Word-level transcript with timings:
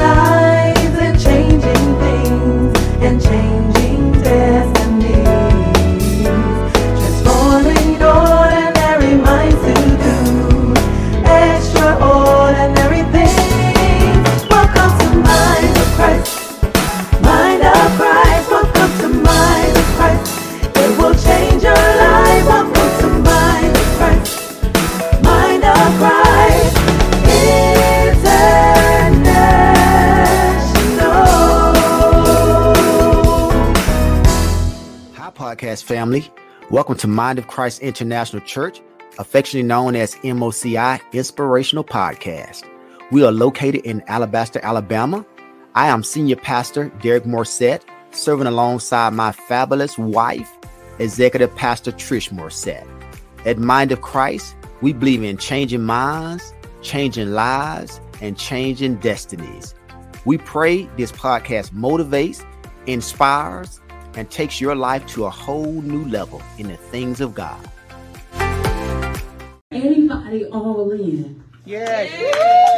lives 0.00 0.39
family. 36.00 36.32
Welcome 36.70 36.96
to 36.96 37.06
Mind 37.06 37.38
of 37.38 37.46
Christ 37.46 37.82
International 37.82 38.40
Church, 38.40 38.80
affectionately 39.18 39.68
known 39.68 39.94
as 39.94 40.14
MOCI 40.14 40.98
Inspirational 41.12 41.84
Podcast. 41.84 42.66
We 43.10 43.22
are 43.22 43.30
located 43.30 43.82
in 43.84 44.02
Alabaster, 44.06 44.60
Alabama. 44.62 45.26
I 45.74 45.88
am 45.88 46.02
Senior 46.02 46.36
Pastor 46.36 46.88
Derek 47.02 47.24
Morrissette, 47.24 47.82
serving 48.12 48.46
alongside 48.46 49.12
my 49.12 49.32
fabulous 49.32 49.98
wife, 49.98 50.50
Executive 50.98 51.54
Pastor 51.54 51.92
Trish 51.92 52.30
Morrissette. 52.30 52.88
At 53.44 53.58
Mind 53.58 53.92
of 53.92 54.00
Christ, 54.00 54.56
we 54.80 54.94
believe 54.94 55.22
in 55.22 55.36
changing 55.36 55.82
minds, 55.82 56.54
changing 56.80 57.32
lives, 57.32 58.00
and 58.22 58.38
changing 58.38 58.96
destinies. 59.00 59.74
We 60.24 60.38
pray 60.38 60.84
this 60.96 61.12
podcast 61.12 61.72
motivates, 61.72 62.42
inspires, 62.86 63.82
and 64.14 64.30
takes 64.30 64.60
your 64.60 64.74
life 64.74 65.06
to 65.08 65.26
a 65.26 65.30
whole 65.30 65.82
new 65.82 66.04
level 66.06 66.42
in 66.58 66.68
the 66.68 66.76
things 66.76 67.20
of 67.20 67.34
God. 67.34 67.68
Anybody 69.70 70.46
all 70.46 70.90
in? 70.90 71.42
Yes. 71.64 72.10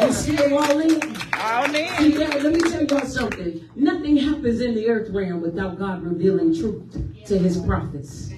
You 0.03 0.13
still 0.13 0.59
all 0.59 0.79
in? 0.81 1.17
All 1.35 1.69
See, 1.69 2.13
in. 2.13 2.21
Dad, 2.21 2.43
let 2.43 2.53
me 2.53 2.61
tell 2.61 2.83
you 2.83 2.97
all 2.97 3.07
something. 3.07 3.69
Nothing 3.75 4.17
happens 4.17 4.61
in 4.61 4.75
the 4.75 4.89
earth 4.89 5.11
realm 5.11 5.41
without 5.41 5.79
God 5.79 6.03
revealing 6.03 6.55
truth 6.55 7.27
to 7.27 7.39
his 7.39 7.59
prophets. 7.59 8.31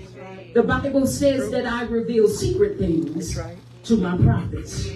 The 0.55 0.63
Bible 0.63 1.07
says 1.07 1.51
that 1.51 1.67
I 1.67 1.83
reveal 1.83 2.29
secret 2.29 2.79
things 2.79 3.37
to 3.85 3.97
my 3.97 4.17
prophets. 4.19 4.89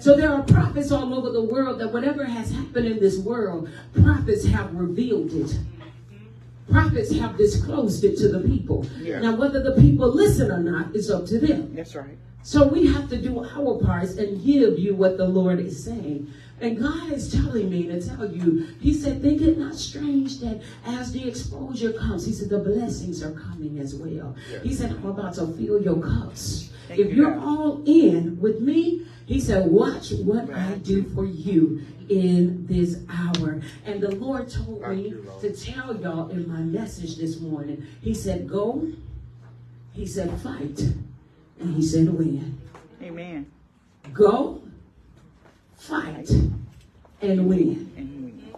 So 0.00 0.14
there 0.14 0.30
are 0.30 0.42
prophets 0.42 0.92
all 0.92 1.14
over 1.14 1.30
the 1.30 1.42
world 1.42 1.80
that 1.80 1.92
whatever 1.92 2.24
has 2.24 2.50
happened 2.50 2.86
in 2.86 3.00
this 3.00 3.18
world, 3.18 3.70
prophets 3.94 4.44
have 4.44 4.74
revealed 4.74 5.32
it. 5.32 5.58
Prophets 6.70 7.16
have 7.16 7.36
disclosed 7.36 8.02
it 8.04 8.16
to 8.18 8.28
the 8.28 8.40
people. 8.40 8.86
Yeah. 9.00 9.20
Now, 9.20 9.36
whether 9.36 9.62
the 9.62 9.72
people 9.80 10.12
listen 10.12 10.50
or 10.50 10.58
not 10.58 10.94
is 10.96 11.10
up 11.10 11.26
to 11.26 11.38
them. 11.38 11.74
That's 11.74 11.94
right. 11.94 12.18
So 12.46 12.64
we 12.68 12.86
have 12.86 13.08
to 13.08 13.20
do 13.20 13.44
our 13.44 13.76
parts 13.84 14.18
and 14.18 14.40
give 14.44 14.78
you 14.78 14.94
what 14.94 15.16
the 15.16 15.26
Lord 15.26 15.58
is 15.58 15.82
saying. 15.82 16.32
And 16.60 16.78
God 16.78 17.10
is 17.10 17.32
telling 17.32 17.68
me 17.68 17.88
to 17.88 18.00
tell 18.00 18.30
you, 18.30 18.68
He 18.80 18.94
said, 18.94 19.20
think 19.20 19.42
it 19.42 19.58
not 19.58 19.74
strange 19.74 20.38
that 20.38 20.62
as 20.84 21.10
the 21.10 21.26
exposure 21.26 21.92
comes, 21.92 22.24
He 22.24 22.32
said, 22.32 22.48
the 22.48 22.60
blessings 22.60 23.20
are 23.20 23.32
coming 23.32 23.80
as 23.80 23.96
well. 23.96 24.36
He 24.62 24.72
said, 24.72 24.92
I'm 24.92 25.06
about 25.06 25.34
to 25.34 25.48
fill 25.54 25.82
your 25.82 26.00
cups. 26.00 26.70
Thank 26.86 27.00
if 27.00 27.08
you, 27.08 27.16
you're 27.16 27.32
God. 27.32 27.42
all 27.42 27.82
in 27.84 28.40
with 28.40 28.60
me, 28.60 29.08
He 29.26 29.40
said, 29.40 29.68
watch 29.68 30.12
what 30.12 30.48
I 30.54 30.74
do 30.74 31.02
for 31.02 31.24
you 31.24 31.82
in 32.08 32.64
this 32.68 33.00
hour. 33.10 33.60
And 33.84 34.00
the 34.00 34.14
Lord 34.14 34.48
told 34.48 34.88
me 34.88 35.14
to 35.40 35.52
tell 35.52 35.96
y'all 35.96 36.28
in 36.28 36.48
my 36.48 36.60
message 36.60 37.16
this 37.16 37.40
morning, 37.40 37.84
He 38.00 38.14
said, 38.14 38.48
go. 38.48 38.86
He 39.92 40.06
said, 40.06 40.40
fight. 40.40 40.80
And 41.60 41.74
He 41.74 41.82
said, 41.82 42.08
win. 42.08 42.58
Amen. 43.02 43.50
Go, 44.12 44.62
fight, 45.76 46.30
and 47.20 47.48
win. 47.48 47.92
And 47.96 48.54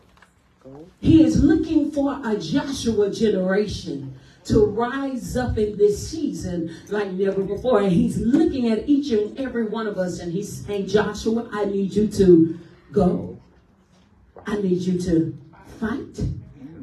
go. 0.63 0.87
He 1.01 1.23
is 1.23 1.43
looking 1.43 1.91
for 1.91 2.21
a 2.25 2.37
Joshua 2.37 3.11
generation 3.11 4.19
to 4.45 4.65
rise 4.65 5.37
up 5.37 5.59
in 5.59 5.77
this 5.77 6.11
season 6.11 6.75
like 6.89 7.11
never 7.13 7.43
before. 7.43 7.81
And 7.81 7.93
he's 7.93 8.19
looking 8.19 8.71
at 8.71 8.89
each 8.89 9.13
and 9.13 9.39
every 9.39 9.67
one 9.67 9.87
of 9.87 9.99
us 9.99 10.21
and 10.21 10.33
he's 10.33 10.65
saying, 10.65 10.89
Joshua, 10.89 11.49
I 11.53 11.67
need 11.67 11.93
you 11.93 12.09
to 12.09 12.59
go. 12.91 13.39
I 14.47 14.57
need 14.57 14.81
you 14.81 15.01
to 15.03 15.37
fight. 15.79 16.19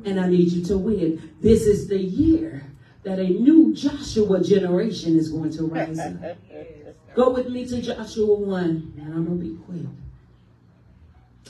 And 0.06 0.20
I 0.20 0.30
need 0.30 0.52
you 0.52 0.64
to 0.66 0.78
win. 0.78 1.34
This 1.42 1.64
is 1.64 1.88
the 1.88 1.98
year 1.98 2.65
that 3.06 3.20
a 3.20 3.30
new 3.30 3.74
Joshua 3.74 4.44
generation 4.44 5.18
is 5.18 5.30
going 5.30 5.52
to 5.52 5.64
rise 5.64 6.00
up. 6.00 6.16
Go 7.16 7.30
with 7.30 7.48
me 7.48 7.66
to 7.68 7.82
Joshua 7.82 8.36
1, 8.36 8.94
and 8.98 9.14
I'm 9.14 9.26
going 9.26 9.40
to 9.40 9.46
be 9.46 9.56
quick. 9.64 9.88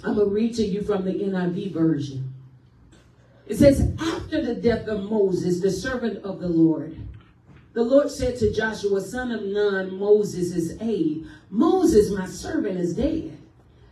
I'm 0.04 0.16
going 0.16 0.28
to 0.28 0.34
read 0.34 0.54
to 0.56 0.64
you 0.64 0.84
from 0.84 1.06
the 1.06 1.14
NIV 1.14 1.74
version. 1.74 2.34
It 3.48 3.56
says, 3.56 3.92
After 4.00 4.44
the 4.44 4.56
death 4.56 4.88
of 4.88 5.10
Moses, 5.10 5.62
the 5.62 5.72
servant 5.72 6.24
of 6.24 6.40
the 6.40 6.50
Lord, 6.50 6.98
the 7.74 7.84
Lord 7.84 8.12
said 8.12 8.38
to 8.40 8.54
Joshua, 8.54 9.02
son 9.02 9.32
of 9.32 9.44
Nun, 9.44 9.98
Moses' 9.98 10.80
aide, 10.82 11.26
Moses, 11.50 12.12
my 12.12 12.26
servant, 12.26 12.80
is 12.80 12.96
dead. 12.96 13.35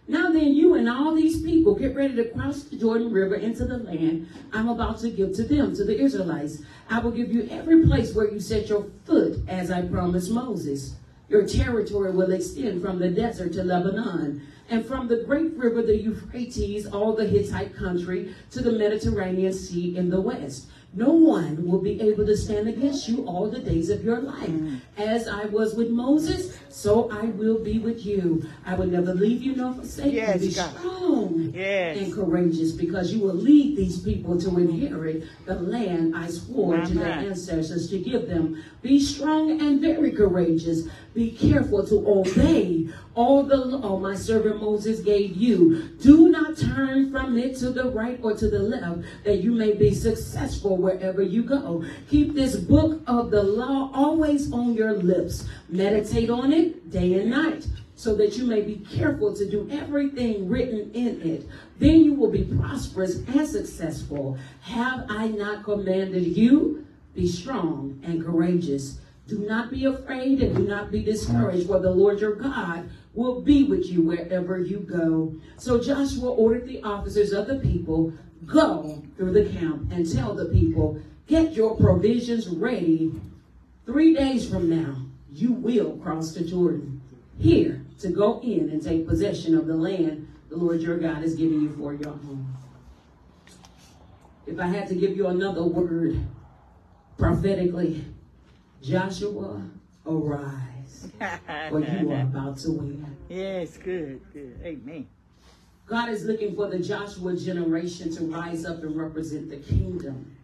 Now 0.08 0.32
then, 0.32 0.54
you 0.54 0.74
and 0.76 0.90
all 0.90 1.16
these 1.16 1.42
people 1.42 1.76
get 1.76 1.96
ready 1.96 2.16
to 2.16 2.26
cross 2.26 2.64
the 2.64 2.76
Jordan 2.76 3.12
River 3.12 3.36
into 3.36 3.64
the 3.66 3.78
land 3.78 4.28
I'm 4.52 4.68
about 4.68 5.00
to 5.00 5.10
give 5.10 5.34
to 5.36 5.44
them, 5.44 5.74
to 5.76 5.86
the 5.86 5.98
Israelites. 5.98 6.62
I 6.90 7.00
will 7.00 7.12
give 7.12 7.32
you 7.32 7.48
every 7.50 7.86
place 7.86 8.14
where 8.14 8.30
you 8.30 8.40
set 8.40 8.68
your 8.68 8.88
foot, 9.06 9.40
as 9.48 9.72
I 9.72 9.84
promised 9.84 10.30
Moses. 10.30 10.96
Your 11.30 11.48
territory 11.48 12.12
will 12.12 12.32
extend 12.34 12.82
from 12.82 13.00
the 13.00 13.10
desert 13.10 13.54
to 13.54 13.64
Lebanon, 13.64 14.46
and 14.70 14.86
from 14.86 15.08
the 15.08 15.24
great 15.24 15.56
river, 15.56 15.82
the 15.82 15.98
Euphrates, 15.98 16.86
all 16.86 17.14
the 17.14 17.26
Hittite 17.26 17.76
country, 17.76 18.36
to 18.52 18.62
the 18.62 18.74
Mediterranean 18.74 19.54
Sea 19.54 19.96
in 19.96 20.10
the 20.10 20.22
west. 20.22 20.68
No 20.96 21.12
one 21.12 21.66
will 21.66 21.80
be 21.82 22.00
able 22.02 22.24
to 22.28 22.38
stand 22.38 22.68
against 22.68 23.08
you 23.10 23.26
all 23.26 23.50
the 23.50 23.58
days 23.60 23.90
of 23.90 24.04
your 24.04 24.20
life. 24.22 24.52
As 24.96 25.28
I 25.28 25.46
was 25.46 25.74
with 25.74 25.90
Moses, 25.90 26.56
so 26.70 27.10
I 27.12 27.26
will 27.26 27.58
be 27.64 27.80
with 27.80 28.06
you. 28.06 28.46
I 28.66 28.76
will 28.76 28.86
never 28.86 29.14
leave 29.14 29.42
you 29.42 29.56
nor 29.56 29.74
forsake 29.74 30.14
Yes, 30.14 30.42
you. 30.42 30.48
Be 30.50 30.54
strong 30.54 31.52
Yes. 31.56 31.98
and 31.98 32.14
courageous 32.14 32.72
because 32.74 33.12
you 33.12 33.22
will 33.22 33.34
lead 33.34 33.76
these 33.76 33.98
people 34.02 34.40
to 34.42 34.50
inherit 34.60 35.24
the 35.46 35.56
land 35.56 36.16
I 36.16 36.28
swore 36.30 36.78
to 36.82 36.94
their 36.94 37.12
Uh-huh. 37.12 37.28
ancestors 37.28 37.90
to 37.90 37.98
give 37.98 38.28
them. 38.28 38.58
Be 38.84 39.00
strong 39.00 39.60
and 39.62 39.82
very 39.82 40.12
courageous. 40.12 40.84
Be 41.16 41.32
careful 41.32 41.86
to 41.88 42.08
obey 42.08 42.88
all 43.16 43.42
the 43.44 43.58
law 43.58 43.98
my 44.00 44.16
servant 44.16 44.62
Moses 44.62 45.00
gave 45.00 45.36
you. 45.36 45.84
Do 46.02 46.30
not 46.30 46.43
turn 46.68 47.12
from 47.12 47.38
it 47.38 47.58
to 47.58 47.72
the 47.72 47.90
right 47.90 48.20
or 48.22 48.34
to 48.36 48.50
the 48.50 48.60
left, 48.60 49.02
that 49.24 49.38
you 49.38 49.52
may 49.52 49.74
be 49.74 49.94
successful 49.94 50.78
wherever 50.78 51.22
you 51.22 51.44
go. 51.44 51.84
Keep 52.10 52.34
this 52.34 52.56
book 52.56 53.02
of 53.08 53.32
the 53.32 53.44
law 53.44 53.92
always 53.94 54.52
on 54.52 54.74
your 54.74 54.94
lips. 54.94 55.48
Meditate 55.70 56.30
on 56.30 56.52
it 56.54 56.90
day 56.92 57.20
and 57.20 57.30
night 57.32 57.68
so 57.96 58.16
that 58.16 58.38
you 58.38 58.46
may 58.46 58.62
be 58.62 58.76
careful 58.92 59.34
to 59.34 59.50
do 59.50 59.68
everything 59.72 60.50
written 60.50 60.92
in 60.94 61.22
it. 61.22 61.48
Then 61.80 62.04
you 62.04 62.14
will 62.14 62.32
be 62.32 62.44
prosperous 62.44 63.18
and 63.28 63.48
successful. 63.48 64.38
Have 64.62 65.06
I 65.10 65.30
not 65.30 65.64
commanded 65.64 66.36
you? 66.36 66.86
Be 67.14 67.28
strong 67.28 68.00
and 68.04 68.26
courageous. 68.26 69.00
Do 69.28 69.40
not 69.40 69.70
be 69.70 69.86
afraid 69.86 70.42
and 70.42 70.56
do 70.56 70.64
not 70.64 70.92
be 70.92 71.04
discouraged, 71.04 71.68
for 71.68 71.80
the 71.80 71.92
Lord 71.92 72.20
your 72.20 72.36
God 72.36 72.90
will 73.14 73.42
be 73.42 73.64
with 73.64 73.86
you 73.86 74.02
wherever 74.02 74.60
you 74.60 74.80
go. 74.80 75.36
So 75.58 75.82
Joshua 75.82 76.32
ordered 76.32 76.68
the 76.68 76.82
officers 76.84 77.32
of 77.32 77.48
the 77.48 77.56
people, 77.56 78.14
go 78.46 79.04
through 79.18 79.34
the 79.34 79.50
camp 79.50 79.92
and 79.92 80.12
tell 80.12 80.34
the 80.34 80.46
people, 80.46 81.00
get 81.28 81.54
your 81.54 81.76
provisions 81.78 82.48
ready. 82.48 83.14
Three 83.86 84.14
days 84.14 84.50
from 84.50 84.70
now, 84.70 84.98
you 85.32 85.52
will 85.52 85.98
cross 85.98 86.34
the 86.34 86.44
Jordan 86.44 87.02
here 87.38 87.86
to 88.00 88.10
go 88.10 88.40
in 88.42 88.70
and 88.70 88.82
take 88.82 89.08
possession 89.08 89.56
of 89.58 89.68
the 89.68 89.76
land 89.76 90.28
the 90.50 90.60
Lord 90.60 90.82
your 90.82 90.98
God 90.98 91.24
is 91.24 91.34
giving 91.34 91.62
you 91.62 91.72
for 91.72 91.94
your 91.96 92.12
home. 92.12 92.56
If 94.46 94.60
I 94.60 94.68
had 94.68 94.88
to 94.90 94.96
give 94.96 95.18
you 95.18 95.28
another 95.28 95.64
word 95.64 96.20
prophetically, 97.18 98.06
Joshua, 98.82 99.64
arise, 100.06 100.73
for 101.70 101.80
you 101.80 102.12
are 102.12 102.22
about 102.22 102.58
to 102.60 102.72
win. 102.72 103.18
Yes, 103.30 103.78
good, 103.78 104.22
good. 104.34 104.60
Amen. 104.64 105.08
God 105.86 106.10
is 106.10 106.24
looking 106.24 106.56
for 106.56 106.70
the 106.70 106.80
Joshua 106.80 107.36
generation 107.36 108.14
to 108.16 108.26
rise 108.26 108.66
up 108.66 108.84
and 108.84 108.96
represent 108.96 109.50
the 109.50 109.58
kingdom, 109.58 110.36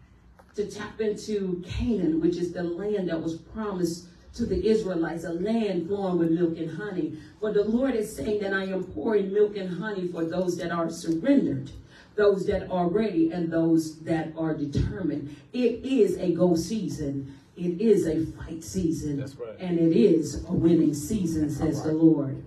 to 0.55 0.69
tap 0.69 0.99
into 0.99 1.63
Canaan, 1.65 2.19
which 2.19 2.35
is 2.35 2.51
the 2.51 2.63
land 2.63 3.09
that 3.09 3.21
was 3.21 3.37
promised 3.37 4.07
to 4.33 4.45
the 4.45 4.67
Israelites, 4.67 5.23
a 5.23 5.33
land 5.33 5.87
flowing 5.87 6.19
with 6.19 6.31
milk 6.31 6.57
and 6.57 6.77
honey. 6.77 7.17
For 7.39 7.51
the 7.53 7.63
Lord 7.63 7.95
is 7.95 8.13
saying 8.13 8.41
that 8.41 8.53
I 8.53 8.65
am 8.65 8.83
pouring 8.83 9.33
milk 9.33 9.55
and 9.55 9.79
honey 9.79 10.07
for 10.07 10.25
those 10.25 10.57
that 10.57 10.71
are 10.71 10.89
surrendered, 10.89 11.71
those 12.15 12.45
that 12.47 12.69
are 12.69 12.87
ready 12.87 13.31
and 13.31 13.51
those 13.51 13.99
that 13.99 14.33
are 14.37 14.53
determined. 14.53 15.35
It 15.53 15.85
is 15.85 16.17
a 16.17 16.33
go 16.33 16.55
season. 16.55 17.38
It 17.59 17.81
is 17.81 18.07
a 18.07 18.25
fight 18.37 18.63
season. 18.63 19.17
That's 19.17 19.35
right. 19.35 19.55
And 19.59 19.77
it 19.77 19.95
is 19.95 20.45
a 20.47 20.53
winning 20.53 20.93
season, 20.93 21.49
says 21.49 21.83
the 21.83 21.91
Lord. 21.91 22.41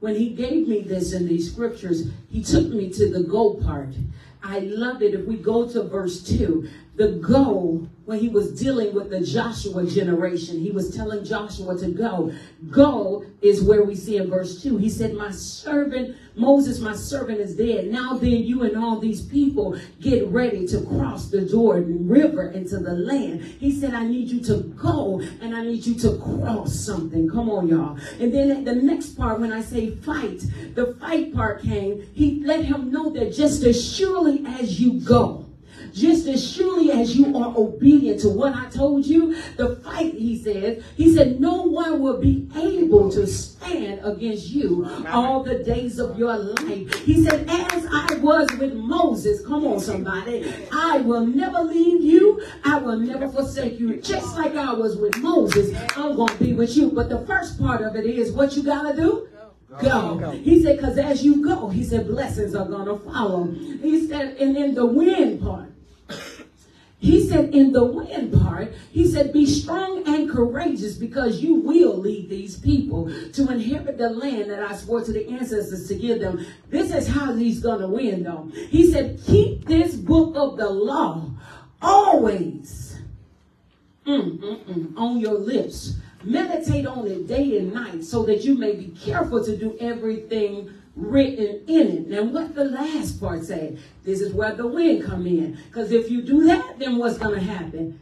When 0.00 0.14
he 0.14 0.30
gave 0.30 0.68
me 0.68 0.82
this 0.82 1.12
in 1.12 1.26
these 1.26 1.50
scriptures, 1.50 2.08
he 2.30 2.42
took 2.42 2.68
me 2.68 2.90
to 2.90 3.10
the 3.10 3.22
go 3.22 3.54
part. 3.54 3.94
I 4.42 4.60
love 4.60 5.02
it. 5.02 5.14
If 5.14 5.26
we 5.26 5.36
go 5.36 5.68
to 5.68 5.82
verse 5.82 6.22
2, 6.22 6.68
the 6.96 7.12
go, 7.12 7.86
when 8.04 8.18
he 8.18 8.28
was 8.28 8.58
dealing 8.58 8.94
with 8.94 9.10
the 9.10 9.20
Joshua 9.20 9.86
generation, 9.86 10.60
he 10.60 10.70
was 10.70 10.94
telling 10.94 11.24
Joshua 11.24 11.78
to 11.78 11.88
go. 11.88 12.32
Go 12.70 13.24
is 13.40 13.62
where 13.62 13.84
we 13.84 13.94
see 13.94 14.16
in 14.16 14.28
verse 14.28 14.62
2. 14.62 14.76
He 14.76 14.88
said, 14.88 15.14
My 15.14 15.30
servant, 15.30 16.16
Moses, 16.40 16.80
my 16.80 16.94
servant 16.94 17.38
is 17.38 17.54
dead. 17.54 17.88
Now 17.88 18.14
then, 18.14 18.30
you 18.30 18.62
and 18.62 18.76
all 18.76 18.98
these 18.98 19.20
people 19.20 19.78
get 20.00 20.26
ready 20.28 20.66
to 20.68 20.80
cross 20.86 21.28
the 21.28 21.42
Jordan 21.42 22.08
River 22.08 22.48
into 22.50 22.78
the 22.78 22.92
land. 22.92 23.42
He 23.42 23.70
said, 23.78 23.94
I 23.94 24.06
need 24.06 24.28
you 24.28 24.40
to 24.44 24.62
go 24.80 25.20
and 25.40 25.54
I 25.54 25.62
need 25.62 25.84
you 25.84 25.94
to 25.96 26.16
cross 26.18 26.74
something. 26.74 27.28
Come 27.28 27.50
on, 27.50 27.68
y'all. 27.68 27.98
And 28.18 28.32
then 28.32 28.64
the 28.64 28.74
next 28.74 29.10
part, 29.10 29.40
when 29.40 29.52
I 29.52 29.60
say 29.60 29.90
fight, 29.96 30.42
the 30.74 30.94
fight 30.98 31.34
part 31.34 31.62
came. 31.62 32.08
He 32.14 32.42
let 32.44 32.64
him 32.64 32.90
know 32.90 33.10
that 33.10 33.34
just 33.34 33.62
as 33.64 33.94
surely 33.94 34.44
as 34.46 34.80
you 34.80 35.00
go, 35.00 35.46
just 35.92 36.26
as 36.26 36.52
surely 36.52 36.92
as 36.92 37.16
you 37.16 37.36
are 37.36 37.54
obedient 37.56 38.20
to 38.20 38.28
what 38.28 38.54
I 38.54 38.68
told 38.70 39.06
you, 39.06 39.34
the 39.56 39.76
fight, 39.76 40.14
he 40.14 40.38
said, 40.42 40.84
he 40.96 41.14
said, 41.14 41.40
no 41.40 41.62
one 41.62 42.00
will 42.00 42.18
be 42.18 42.48
able 42.56 43.10
to 43.12 43.26
stand 43.26 44.00
against 44.04 44.50
you 44.50 44.88
all 45.08 45.42
the 45.42 45.62
days 45.62 45.98
of 45.98 46.18
your 46.18 46.36
life. 46.36 46.94
He 47.04 47.24
said, 47.24 47.48
as 47.48 47.86
I 47.90 48.16
was 48.20 48.50
with 48.58 48.74
Moses, 48.74 49.44
come 49.46 49.66
on, 49.66 49.80
somebody, 49.80 50.52
I 50.72 50.98
will 50.98 51.26
never 51.26 51.60
leave 51.60 52.02
you, 52.02 52.44
I 52.64 52.78
will 52.78 52.98
never 52.98 53.28
forsake 53.28 53.78
you. 53.78 54.00
Just 54.00 54.36
like 54.36 54.54
I 54.56 54.72
was 54.72 54.96
with 54.96 55.16
Moses, 55.18 55.76
I'm 55.96 56.16
going 56.16 56.28
to 56.36 56.44
be 56.44 56.52
with 56.52 56.76
you. 56.76 56.90
But 56.90 57.08
the 57.08 57.24
first 57.26 57.58
part 57.58 57.82
of 57.82 57.96
it 57.96 58.06
is 58.06 58.32
what 58.32 58.56
you 58.56 58.62
got 58.62 58.90
to 58.90 58.96
do? 58.96 59.28
Go. 59.80 60.30
He 60.42 60.62
said, 60.62 60.78
because 60.78 60.98
as 60.98 61.24
you 61.24 61.44
go, 61.44 61.68
he 61.68 61.84
said, 61.84 62.08
blessings 62.08 62.56
are 62.56 62.66
going 62.66 62.86
to 62.86 62.96
follow. 63.08 63.44
He 63.44 64.06
said, 64.08 64.36
and 64.38 64.56
then 64.56 64.74
the 64.74 64.84
wind 64.84 65.40
part, 65.40 65.70
he 67.00 67.26
said, 67.26 67.54
in 67.54 67.72
the 67.72 67.82
wind 67.82 68.30
part, 68.42 68.74
he 68.92 69.10
said, 69.10 69.32
be 69.32 69.46
strong 69.46 70.06
and 70.06 70.30
courageous 70.30 70.96
because 70.98 71.42
you 71.42 71.54
will 71.54 71.96
lead 71.96 72.28
these 72.28 72.58
people 72.58 73.10
to 73.32 73.50
inherit 73.50 73.96
the 73.96 74.10
land 74.10 74.50
that 74.50 74.62
I 74.62 74.76
swore 74.76 75.02
to 75.02 75.12
the 75.12 75.26
ancestors 75.26 75.88
to 75.88 75.94
give 75.94 76.20
them. 76.20 76.44
This 76.68 76.92
is 76.92 77.08
how 77.08 77.32
he's 77.32 77.60
going 77.60 77.80
to 77.80 77.88
win, 77.88 78.22
though. 78.22 78.50
He 78.68 78.92
said, 78.92 79.18
keep 79.24 79.64
this 79.64 79.94
book 79.94 80.36
of 80.36 80.58
the 80.58 80.68
law 80.68 81.30
always 81.80 82.98
mm, 84.06 84.38
mm, 84.38 84.64
mm, 84.64 84.96
on 84.98 85.18
your 85.20 85.38
lips. 85.38 85.94
Meditate 86.22 86.86
on 86.86 87.06
it 87.06 87.26
day 87.26 87.56
and 87.56 87.72
night 87.72 88.04
so 88.04 88.24
that 88.24 88.44
you 88.44 88.58
may 88.58 88.74
be 88.76 88.88
careful 88.88 89.42
to 89.42 89.56
do 89.56 89.74
everything 89.80 90.70
written 90.96 91.64
in 91.66 91.88
it. 91.88 92.08
Now, 92.08 92.24
what 92.24 92.54
the 92.54 92.64
last 92.64 93.20
part 93.20 93.44
say? 93.44 93.78
This 94.04 94.20
is 94.20 94.32
where 94.32 94.54
the 94.54 94.66
wind 94.66 95.04
come 95.04 95.26
in. 95.26 95.58
Because 95.68 95.92
if 95.92 96.10
you 96.10 96.22
do 96.22 96.44
that, 96.46 96.78
then 96.78 96.98
what's 96.98 97.18
going 97.18 97.38
to 97.38 97.44
happen? 97.44 98.00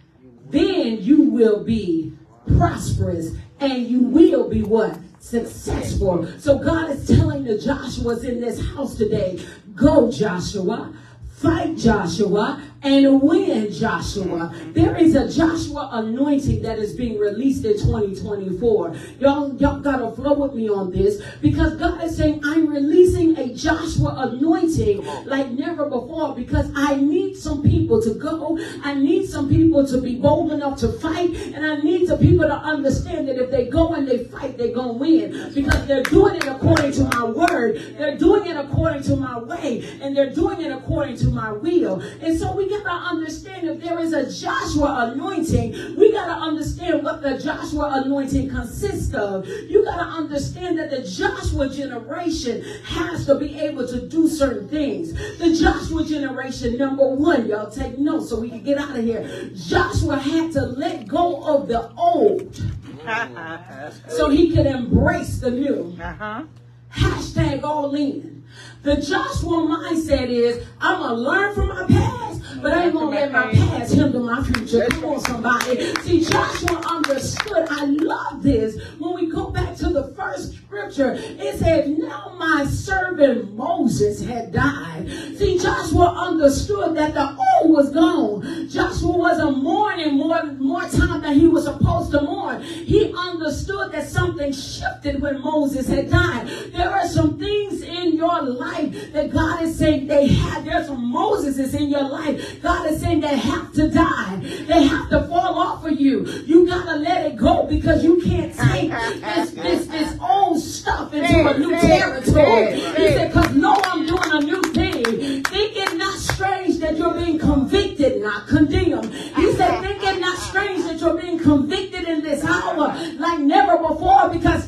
Then 0.50 1.02
you 1.02 1.22
will 1.22 1.62
be 1.64 2.12
prosperous 2.56 3.32
and 3.60 3.86
you 3.86 4.00
will 4.00 4.48
be 4.48 4.62
what? 4.62 4.98
Successful. 5.20 6.26
So 6.38 6.58
God 6.58 6.90
is 6.90 7.06
telling 7.06 7.44
the 7.44 7.58
Joshua's 7.58 8.24
in 8.24 8.40
this 8.40 8.64
house 8.68 8.96
today, 8.96 9.44
go 9.74 10.10
Joshua, 10.10 10.94
fight 11.40 11.76
Joshua, 11.76 12.60
and 12.82 13.20
win 13.20 13.72
Joshua. 13.72 14.54
There 14.68 14.96
is 14.96 15.14
a 15.16 15.28
Joshua 15.28 15.90
anointing 15.92 16.62
that 16.62 16.78
is 16.78 16.94
being 16.94 17.18
released 17.18 17.64
in 17.64 17.72
2024. 17.72 18.94
Y'all, 19.18 19.54
y'all 19.56 19.80
gotta 19.80 20.14
flow 20.14 20.34
with 20.34 20.54
me 20.54 20.68
on 20.68 20.92
this 20.92 21.20
because 21.40 21.74
God 21.76 22.02
is 22.04 22.16
saying, 22.16 22.40
I'm 22.44 22.68
releasing 22.68 23.36
a 23.36 23.52
Joshua 23.52 24.30
anointing 24.30 25.04
like 25.26 25.50
never 25.50 25.88
before 25.88 26.34
because 26.34 26.70
I 26.76 26.96
need 26.96 27.36
some 27.36 27.62
people 27.62 28.00
to 28.02 28.14
go. 28.14 28.58
I 28.84 28.94
need 28.94 29.26
some 29.26 29.48
people 29.48 29.86
to 29.86 30.00
be 30.00 30.16
bold 30.16 30.52
enough 30.52 30.78
to 30.80 30.88
fight. 30.88 31.34
And 31.54 31.66
I 31.66 31.76
need 31.78 32.06
some 32.06 32.18
people 32.18 32.46
to 32.46 32.54
understand 32.54 33.28
that 33.28 33.38
if 33.38 33.50
they 33.50 33.68
go 33.68 33.94
and 33.94 34.06
they 34.06 34.24
fight, 34.24 34.56
they're 34.56 34.74
gonna 34.74 34.92
win 34.92 35.52
because 35.52 35.86
they're 35.86 36.04
doing 36.04 36.36
it 36.36 36.46
according 36.46 36.92
to 36.92 37.04
my 37.04 37.24
word. 37.24 37.96
They're 37.98 38.16
doing 38.16 38.46
it 38.46 38.56
according 38.56 39.02
to 39.04 39.16
my 39.16 39.38
way 39.38 39.98
and 40.00 40.16
they're 40.16 40.32
doing 40.32 40.60
it 40.60 40.70
according 40.70 41.16
to 41.16 41.27
my 41.32 41.52
will. 41.52 42.00
And 42.20 42.38
so 42.38 42.54
we 42.54 42.68
got 42.68 42.82
to 42.84 42.90
understand 42.90 43.68
if 43.68 43.80
there 43.80 43.98
is 43.98 44.12
a 44.12 44.30
Joshua 44.30 45.12
anointing, 45.12 45.96
we 45.96 46.12
got 46.12 46.26
to 46.26 46.32
understand 46.32 47.02
what 47.02 47.22
the 47.22 47.38
Joshua 47.38 48.02
anointing 48.04 48.50
consists 48.50 49.14
of. 49.14 49.46
You 49.46 49.84
got 49.84 49.96
to 49.96 50.10
understand 50.10 50.78
that 50.78 50.90
the 50.90 51.02
Joshua 51.02 51.68
generation 51.68 52.62
has 52.84 53.26
to 53.26 53.34
be 53.36 53.58
able 53.58 53.86
to 53.88 54.08
do 54.08 54.28
certain 54.28 54.68
things. 54.68 55.12
The 55.38 55.54
Joshua 55.54 56.04
generation, 56.04 56.76
number 56.78 57.06
one, 57.08 57.46
y'all 57.46 57.70
take 57.70 57.98
notes 57.98 58.30
so 58.30 58.40
we 58.40 58.48
can 58.48 58.62
get 58.62 58.78
out 58.78 58.96
of 58.96 59.04
here. 59.04 59.50
Joshua 59.54 60.16
had 60.16 60.52
to 60.52 60.62
let 60.62 61.06
go 61.06 61.42
of 61.44 61.68
the 61.68 61.90
old 61.92 62.60
so 64.08 64.28
he 64.28 64.54
could 64.54 64.66
embrace 64.66 65.38
the 65.38 65.50
new. 65.50 65.96
Uh-huh. 66.00 66.44
Hashtag 66.92 67.62
all 67.62 67.94
in. 67.94 68.44
The 68.82 68.94
Joshua 68.96 69.56
mindset 69.66 70.28
is 70.28 70.64
I'm 70.80 71.00
gonna 71.00 71.14
learn 71.14 71.54
from 71.54 71.68
my 71.68 71.84
past, 71.84 72.62
but 72.62 72.72
I 72.72 72.84
ain't 72.84 72.92
gonna 72.92 73.10
let 73.10 73.32
my 73.32 73.50
past 73.52 73.92
hinder 73.94 74.20
my 74.20 74.42
future. 74.44 74.86
Come 74.90 75.04
on, 75.04 75.20
somebody. 75.20 75.94
See, 76.02 76.24
Joshua 76.24 76.80
understood. 76.86 77.66
I 77.70 77.84
love 77.86 78.42
this. 78.42 78.80
When 78.98 79.14
we 79.14 79.30
go 79.30 79.50
back 79.50 79.74
to 79.78 79.88
the 79.88 80.14
first 80.16 80.54
scripture, 80.54 81.14
it 81.18 81.58
said, 81.58 81.88
Now 81.98 82.36
my 82.38 82.66
servant 82.66 83.54
Moses 83.54 84.24
had 84.24 84.52
died. 84.52 85.08
See, 85.36 85.58
Joshua 85.58 86.14
understood 86.28 86.96
that 86.96 87.14
the 87.14 87.36
old 87.36 87.70
was 87.70 87.90
gone. 87.90 88.68
Joshua 88.68 89.18
wasn't 89.18 89.58
mourning 89.62 90.16
more, 90.16 90.44
more 90.52 90.88
time 90.88 91.22
than 91.22 91.34
he 91.34 91.48
was 91.48 91.64
supposed 91.64 92.12
to 92.12 92.22
mourn. 92.22 92.62
He 92.62 93.12
understood 93.16 93.90
that 93.92 94.08
something 94.08 94.52
shifted 94.52 95.20
when 95.20 95.40
Moses 95.40 95.88
had 95.88 96.10
died. 96.10 96.46
There 96.72 96.90
are 96.90 97.08
some 97.08 97.38
things 97.38 97.82
in 97.82 98.16
your 98.16 98.42
life 98.42 98.77
that 98.86 99.30
God 99.30 99.62
is 99.62 99.78
saying 99.78 100.06
they 100.06 100.28
have. 100.28 100.64
There's 100.64 100.86
some 100.86 101.12
Moseses 101.12 101.74
in 101.74 101.88
your 101.88 102.08
life. 102.08 102.62
God 102.62 102.90
is 102.90 103.00
saying 103.00 103.20
they 103.20 103.36
have 103.36 103.72
to 103.74 103.88
die. 103.88 104.36
They 104.66 104.84
have 104.84 105.08
to 105.10 105.26
fall 105.28 105.58
off 105.58 105.84
of 105.84 105.98
you. 106.00 106.24
You 106.46 106.66
gotta 106.66 106.96
let 106.96 107.26
it 107.26 107.36
go 107.36 107.64
because 107.64 108.04
you 108.04 108.20
can't 108.22 108.54
take 108.54 108.90
this 109.20 109.50
this 109.52 109.86
this 109.86 110.16
old 110.20 110.60
stuff 110.60 111.12
into 111.12 111.48
a 111.48 111.58
new 111.58 111.70
territory. 111.70 112.74
He 112.74 113.08
said, 113.08 113.32
because 113.32 113.54
no, 113.54 113.80
I'm 113.84 114.06
doing 114.06 114.30
a 114.32 114.40
new 114.40 114.62
thing. 114.72 115.42
Think 115.44 115.76
it 115.76 115.96
not 115.96 116.18
strange 116.18 116.78
that 116.78 116.96
you're 116.96 117.14
being 117.14 117.38
convicted, 117.38 118.22
not 118.22 118.46
condemned. 118.46 119.12
He 119.12 119.52
said, 119.54 119.80
think 119.80 120.02
it 120.02 120.20
not 120.20 120.38
strange 120.38 120.84
that 120.84 121.00
you're 121.00 121.20
being 121.20 121.38
convicted 121.38 122.06
in 122.08 122.22
this 122.22 122.44
hour 122.44 122.96
like 123.18 123.40
never 123.40 123.78
before 123.78 124.28
because 124.28 124.66
there 124.66 124.67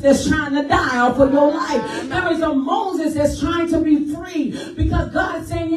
That's 0.00 0.26
trying 0.28 0.54
to 0.54 0.66
die 0.66 0.98
off 0.98 1.18
of 1.18 1.32
your 1.32 1.52
life. 1.52 2.08
There 2.08 2.32
is 2.32 2.40
a 2.40 2.54
Moses 2.54 3.14
that's 3.14 3.38
trying 3.38 3.68
to 3.68 3.80
be 3.80 4.14
free 4.14 4.50
because 4.74 5.12
God 5.12 5.42
is 5.42 5.48
saying 5.48 5.69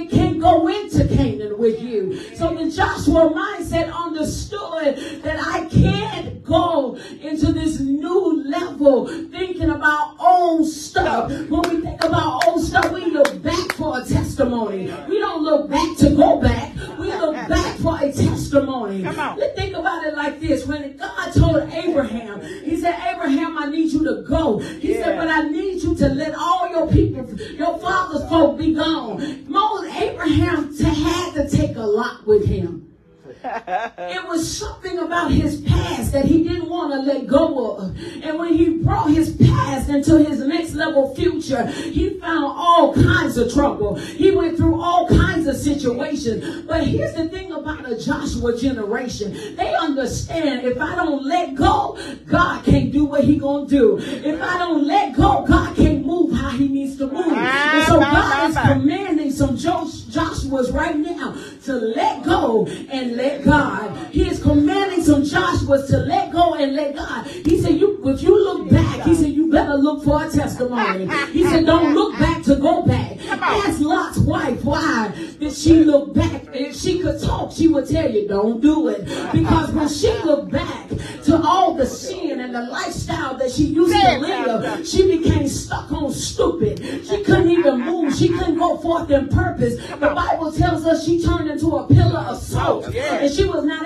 past 35.65 35.92
that 36.13 36.25
he 36.25 36.43
didn't 36.43 36.69
want 36.69 36.93
to 36.93 36.99
let 36.99 37.27
go 37.27 37.75
of. 37.75 37.97
And 38.23 38.39
when 38.39 38.53
he 38.53 38.77
brought 38.77 39.09
his 39.09 39.35
past 39.35 39.89
into 39.89 40.23
his 40.23 40.39
next 40.39 40.73
level 40.73 41.13
future, 41.15 41.65
he 41.67 42.19
found 42.19 42.45
all 42.45 42.93
kinds 42.93 43.37
of 43.37 43.51
trouble. 43.53 43.95
He 43.95 44.31
went 44.31 44.57
through 44.57 44.81
all 44.81 45.07
kinds 45.07 45.47
of 45.47 45.57
situations. 45.57 46.61
But 46.65 46.87
here's 46.87 47.13
the 47.15 47.27
thing 47.29 47.51
about 47.51 47.89
a 47.91 47.97
Joshua 47.97 48.57
generation. 48.57 49.55
They 49.55 49.73
understand 49.75 50.65
if 50.65 50.79
I 50.79 50.95
don't 50.95 51.25
let 51.25 51.55
go, 51.55 51.97
God 52.27 52.63
can't 52.63 52.91
do 52.91 53.05
what 53.05 53.23
he 53.23 53.37
gonna 53.37 53.67
do. 53.67 53.97
If 53.99 54.41
I 54.41 54.57
don't 54.59 54.85
let 54.85 55.15
go, 55.15 55.45
God 55.47 55.75
can't 55.75 56.05
move 56.05 56.31
how 56.33 56.49
he 56.49 56.67
needs 56.67 56.97
to 56.97 57.07
move. 57.07 57.27
And 57.27 57.87
so 57.87 58.01
ah, 58.01 58.11
God 58.11 58.49
is 58.49 58.57
ah, 58.57 58.63
ah, 58.65 58.73
commanding 58.73 59.31
some 59.31 59.57
Jo- 59.57 59.89
Joshua's 60.09 60.71
right 60.71 60.97
now 60.97 61.35
to 61.65 61.73
let 61.73 62.23
go 62.23 62.67
and 62.67 63.15
let 63.17 63.43
God. 63.43 64.11
He 64.11 64.27
is 64.27 64.41
commanding 64.41 65.03
some 65.03 65.23
Joshua's 65.23 65.89
to 65.89 65.97
let 66.05 66.31
go 66.31 66.53
and 66.55 66.75
let 66.75 66.95
God. 66.95 67.27
He 67.27 67.61
said, 67.61 67.75
you, 67.75 68.01
if 68.05 68.21
you 68.21 68.43
look 68.43 68.69
back, 68.69 69.01
he 69.05 69.15
said, 69.15 69.29
you 69.29 69.51
better 69.51 69.75
look 69.75 70.03
for 70.03 70.25
a 70.25 70.29
testimony. 70.29 71.07
He 71.31 71.43
said, 71.43 71.65
don't 71.65 71.93
look 71.93 72.17
back 72.19 72.43
to 72.43 72.55
go 72.55 72.83
back. 72.83 73.17
Ask 73.27 73.79
Lot's 73.81 74.19
wife 74.19 74.63
why 74.63 75.11
did 75.39 75.53
she 75.53 75.83
look 75.83 76.13
back. 76.13 76.43
If 76.53 76.75
she 76.75 76.99
could 76.99 77.21
talk, 77.21 77.51
she 77.51 77.67
would 77.67 77.89
tell 77.89 78.09
you, 78.09 78.27
don't 78.27 78.61
do 78.61 78.87
it. 78.89 79.05
Because 79.31 79.71
when 79.71 79.87
she 79.87 80.11
looked 80.23 80.51
back 80.51 80.89
to 81.23 81.41
all 81.41 81.73
the 81.73 81.85
sin 81.85 82.39
and 82.39 82.53
the 82.53 82.61
lifestyle 82.63 83.35
that 83.37 83.51
she 83.51 83.65
used 83.65 83.93
to 83.93 84.19
live, 84.19 84.87
she 84.87 85.17
became 85.17 85.47
stuck 85.47 85.91
on 85.91 86.11
stupid. 86.11 86.79
She 87.05 87.23
couldn't 87.23 87.49
even 87.49 87.81
move. 87.81 88.15
She 88.15 88.29
couldn't 88.29 88.57
go 88.57 88.77
forth 88.77 89.09
in 89.09 89.29
purpose. 89.29 89.77
The 89.87 90.11
Bible 90.13 90.51
tells 90.51 90.85
us 90.85 91.05
she 91.05 91.23
turned 91.23 91.49
into 91.49 91.75
a 91.77 91.87
pillar 91.87 92.19
of 92.19 92.37
salt. 92.37 92.93
And 92.93 93.33
she 93.33 93.45
was 93.45 93.63
not 93.65 93.82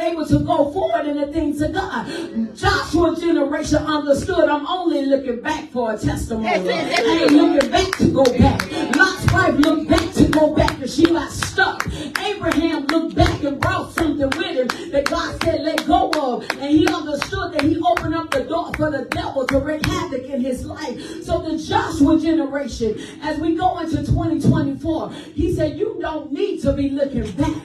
the 1.18 1.28
things 1.28 1.62
of 1.62 1.74
God. 1.74 2.08
Joshua's 2.56 3.20
generation 3.20 3.78
understood 3.78 4.50
I'm 4.50 4.66
only 4.68 5.06
looking 5.06 5.42
back 5.42 5.70
for 5.70 5.94
a 5.94 5.98
testimony. 5.98 6.48
I 6.48 6.56
ain't 6.58 7.32
looking 7.32 7.72
back 7.72 7.92
to 7.98 8.12
go 8.12 8.24
back. 8.24 8.96
Lot's 8.96 9.34
wife 9.34 9.56
looked 9.56 9.90
back 9.90 10.14
to 10.14 10.28
go 10.30 10.54
back 10.56 10.80
and 10.80 10.90
she 10.90 11.06
got 11.06 11.32
stuck. 11.32 11.88
Abraham 12.20 12.86
looked 12.88 13.16
back 13.16 13.44
and 13.44 13.60
brought 13.60 13.94
something 13.94 14.30
with 14.30 14.72
him 14.72 14.92
that 14.92 15.06
God 15.06 15.42
said 15.44 15.62
let 15.62 15.86
go 15.86 16.12
of. 16.12 16.50
And 16.52 16.70
he 16.70 16.88
understood 16.88 17.54
that 17.54 17.64
he 17.64 17.80
opened 17.80 18.16
up 18.16 18.32
the 18.32 18.44
door 18.44 18.72
for 18.74 18.92
the 18.92 19.06
devil 19.06 19.46
to 19.48 19.60
wreak 19.60 19.86
havoc 19.86 20.24
in 20.26 20.42
his 20.42 20.66
life. 20.66 21.24
So 21.24 21.42
the 21.42 21.58
Joshua 21.58 22.20
generation, 22.20 23.00
as 23.22 23.40
we 23.40 23.56
go 23.56 23.80
into 23.80 23.98
2024, 23.98 25.12
he 25.12 25.56
said, 25.56 25.78
you 25.78 25.98
don't 26.00 26.32
need 26.32 26.62
to 26.62 26.74
be 26.74 26.90
looking 26.90 27.32
back. 27.32 27.64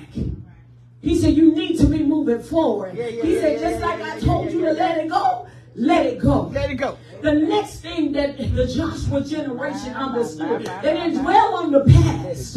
He 1.03 1.19
said, 1.19 1.35
you 1.35 1.53
need 1.53 1.79
to 1.81 1.87
be 1.87 2.05
moving 2.05 2.41
forward. 2.41 2.97
Yeah, 2.97 3.09
yeah, 3.09 3.23
he 3.25 3.39
said, 3.41 3.59
just 3.59 3.83
like 3.83 4.01
I 4.01 4.21
told 4.21 4.53
you 4.53 4.61
to 4.61 4.73
let 4.73 4.99
it 4.99 5.09
go, 5.09 5.49
let 5.75 6.07
it 6.07 6.21
go. 6.21 6.43
Let 6.43 6.71
it 6.71 6.77
go. 6.77 6.97
The 7.23 7.33
next 7.33 7.81
thing 7.81 8.13
that 8.13 8.37
the 8.37 8.67
Joshua 8.67 9.23
generation 9.23 9.95
understood, 9.95 10.67
they 10.83 10.93
didn't 10.93 11.23
dwell 11.23 11.55
on 11.55 11.71
the 11.71 11.85
past. 11.85 12.55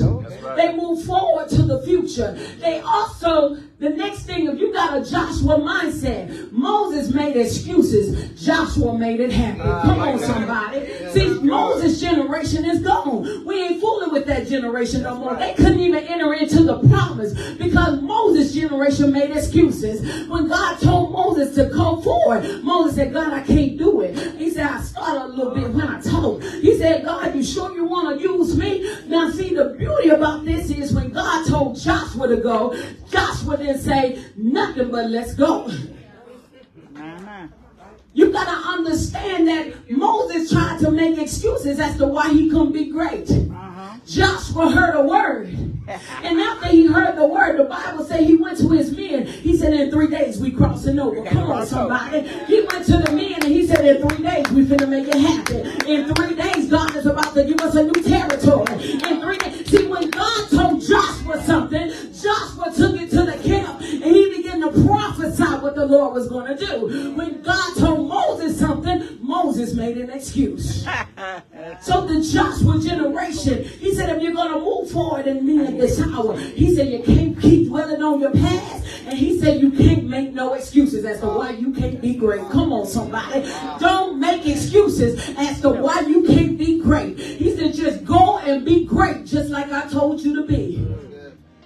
They 0.55 0.75
moved 0.75 1.05
forward 1.05 1.49
to 1.49 1.61
the 1.61 1.81
future. 1.83 2.33
They 2.59 2.79
also, 2.79 3.57
the 3.77 3.89
next 3.89 4.23
thing, 4.23 4.47
if 4.47 4.57
you 4.59 4.73
got 4.73 4.97
a 4.97 5.09
Joshua 5.09 5.59
mindset, 5.59 6.51
Moses 6.51 7.13
made 7.13 7.37
excuses. 7.37 8.43
Joshua 8.43 8.97
made 8.97 9.19
it 9.19 9.31
happen. 9.31 9.61
Come 9.61 9.99
on, 9.99 10.19
somebody. 10.19 10.87
See, 11.11 11.29
Moses' 11.41 12.01
generation 12.01 12.65
is 12.65 12.81
gone. 12.81 13.45
We 13.45 13.61
ain't 13.61 13.81
fooling 13.81 14.11
with 14.11 14.25
that 14.25 14.47
generation 14.47 15.03
no 15.03 15.15
more. 15.19 15.35
They 15.35 15.53
couldn't 15.53 15.79
even 15.79 16.03
enter 16.05 16.33
into 16.33 16.63
the 16.63 16.79
promise 16.89 17.33
because 17.53 18.01
Moses' 18.01 18.53
generation 18.53 19.11
made 19.11 19.29
excuses. 19.29 20.27
When 20.27 20.47
God 20.47 20.79
told 20.79 21.11
Moses 21.11 21.53
to 21.55 21.69
come 21.69 22.01
forward, 22.01 22.63
Moses 22.63 22.95
said, 22.95 23.13
God, 23.13 23.31
I 23.31 23.41
can't 23.41 23.77
do 23.77 24.01
it. 24.01 24.15
He 24.37 24.49
said, 24.55 24.67
I 24.67 24.81
started 24.81 25.21
a 25.21 25.27
little 25.27 25.53
bit 25.53 25.69
when 25.69 25.81
I 25.81 26.01
told. 26.01 26.43
He 26.43 26.77
said, 26.77 27.03
God, 27.03 27.35
you 27.35 27.43
sure 27.43 27.75
you 27.75 27.85
want 27.85 28.17
to 28.17 28.23
use 28.23 28.57
me? 28.57 28.89
Now, 29.07 29.29
see, 29.29 29.53
the 29.53 29.75
beauty 29.77 30.09
about 30.09 30.45
this 30.45 30.69
is 30.71 30.93
when 30.93 31.09
God 31.11 31.45
told 31.47 31.77
Joshua 31.79 32.27
to 32.29 32.37
go, 32.37 32.75
Joshua 33.09 33.57
didn't 33.57 33.79
say 33.79 34.23
nothing 34.37 34.89
but 34.91 35.09
let's 35.09 35.33
go. 35.33 35.65
Uh-huh. 36.95 37.47
You 38.13 38.31
got 38.31 38.45
to 38.45 38.69
understand 38.69 39.47
that 39.49 39.91
Moses 39.91 40.49
tried 40.49 40.79
to 40.79 40.91
make 40.91 41.17
excuses 41.17 41.79
as 41.79 41.97
to 41.97 42.07
why 42.07 42.31
he 42.31 42.49
couldn't 42.49 42.71
be 42.71 42.89
great. 42.89 43.29
Joshua 44.05 44.69
heard 44.69 44.95
a 44.95 45.01
word. 45.01 45.71
And 46.23 46.39
after 46.39 46.69
he 46.69 46.87
heard 46.87 47.15
the 47.15 47.27
word, 47.27 47.59
the 47.59 47.65
Bible 47.65 48.03
said 48.03 48.21
he 48.21 48.35
went 48.35 48.57
to 48.57 48.69
his 48.69 48.91
men. 48.91 49.27
He 49.27 49.55
said, 49.55 49.71
in 49.71 49.91
three 49.91 50.07
days 50.07 50.39
we 50.39 50.49
crossing 50.49 50.97
over. 50.97 51.23
Come 51.23 51.51
on, 51.51 51.67
somebody. 51.67 52.27
He 52.47 52.61
went 52.61 52.85
to 52.87 52.97
the 52.97 53.11
men 53.11 53.35
and 53.35 53.43
he 53.43 53.67
said, 53.67 53.85
in 53.85 54.07
three 54.07 54.25
days 54.25 54.49
we 54.49 54.65
finna 54.65 54.89
make 54.89 55.07
it 55.07 55.13
happen. 55.13 55.87
In 55.87 56.11
three 56.15 56.33
days, 56.35 56.71
God 56.71 56.95
is 56.95 57.05
about 57.05 57.35
to 57.35 57.43
give 57.43 57.59
us 57.61 57.75
a 57.75 57.83
new 57.83 58.01
territory. 58.01 58.73
In 58.93 59.21
three 59.21 59.37
days. 59.37 59.69
See, 59.69 59.85
when 59.85 60.09
God 60.09 60.49
told 60.49 60.81
Joshua 60.81 61.43
something, 61.43 61.91
Joshua 62.19 62.73
took 62.75 62.99
it 62.99 63.11
to 63.11 63.23
the 63.23 63.39
camp 63.43 63.79
and 63.81 64.03
he 64.03 64.35
began 64.37 64.61
to 64.61 64.71
prophesy 64.87 65.43
what 65.43 65.75
the 65.75 65.85
Lord 65.85 66.15
was 66.15 66.27
going 66.29 66.57
to 66.57 66.65
do. 66.65 67.13
When 67.15 67.43
God 67.43 67.77
told 67.77 68.09
Moses 68.09 68.59
something, 68.59 69.19
Moses 69.21 69.75
made 69.75 69.97
an 69.97 70.09
excuse. 70.09 70.87
So 71.81 72.05
the 72.05 72.21
Joshua 72.21 72.79
generation, 72.79 73.67
going 74.47 74.59
to 74.59 74.65
move 74.65 74.91
forward 74.91 75.27
in 75.27 75.45
me 75.45 75.65
in 75.65 75.77
this 75.77 76.01
hour, 76.01 76.37
he 76.37 76.75
said, 76.75 76.89
you 76.89 77.03
can't 77.03 77.39
keep 77.39 77.67
dwelling 77.67 78.01
on 78.01 78.19
your 78.19 78.31
past. 78.31 78.85
And 79.07 79.17
he 79.17 79.39
said, 79.39 79.61
you 79.61 79.71
can't 79.71 80.05
make 80.05 80.33
no 80.33 80.53
excuses 80.53 81.05
as 81.05 81.19
to 81.19 81.27
why 81.27 81.51
you 81.51 81.71
can't 81.73 82.01
be 82.01 82.15
great. 82.15 82.41
Come 82.49 82.73
on, 82.73 82.85
somebody. 82.85 83.41
Don't 83.79 84.19
make 84.19 84.47
excuses 84.47 85.33
as 85.37 85.61
to 85.61 85.69
why 85.69 86.01
you 86.01 86.23
can't 86.23 86.57
be 86.57 86.81
great. 86.81 87.19
He 87.19 87.55
said, 87.55 87.73
just 87.73 88.03
go 88.03 88.39
and 88.39 88.65
be 88.65 88.85
great, 88.85 89.25
just 89.25 89.49
like 89.49 89.71
I 89.71 89.87
told 89.89 90.21
you 90.21 90.35
to 90.35 90.43
be. 90.47 90.85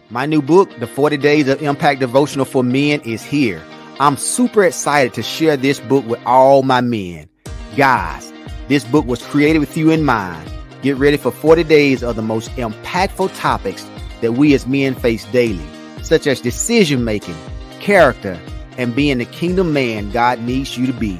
My 0.09 0.25
new 0.25 0.41
book, 0.41 0.69
The 0.79 0.87
40 0.87 1.17
Days 1.17 1.47
of 1.47 1.61
Impact 1.61 1.99
Devotional 1.99 2.45
for 2.45 2.63
Men, 2.63 2.99
is 3.01 3.23
here. 3.23 3.63
I'm 3.99 4.17
super 4.17 4.63
excited 4.63 5.13
to 5.13 5.23
share 5.23 5.55
this 5.55 5.79
book 5.81 6.05
with 6.07 6.19
all 6.25 6.63
my 6.63 6.81
men. 6.81 7.29
Guys, 7.75 8.33
this 8.67 8.83
book 8.85 9.05
was 9.05 9.21
created 9.21 9.59
with 9.59 9.77
you 9.77 9.91
in 9.91 10.03
mind. 10.03 10.49
Get 10.81 10.95
ready 10.95 11.17
for 11.17 11.29
40 11.29 11.65
days 11.65 12.03
of 12.03 12.15
the 12.15 12.21
most 12.21 12.49
impactful 12.51 13.37
topics 13.37 13.85
that 14.21 14.33
we 14.33 14.53
as 14.53 14.65
men 14.65 14.95
face 14.95 15.25
daily, 15.25 15.65
such 16.03 16.25
as 16.25 16.39
decision 16.39 17.03
making, 17.03 17.35
character, 17.81 18.39
and 18.77 18.95
being 18.95 19.17
the 19.17 19.25
kingdom 19.25 19.73
man 19.73 20.09
God 20.11 20.39
needs 20.39 20.77
you 20.77 20.87
to 20.87 20.93
be. 20.93 21.19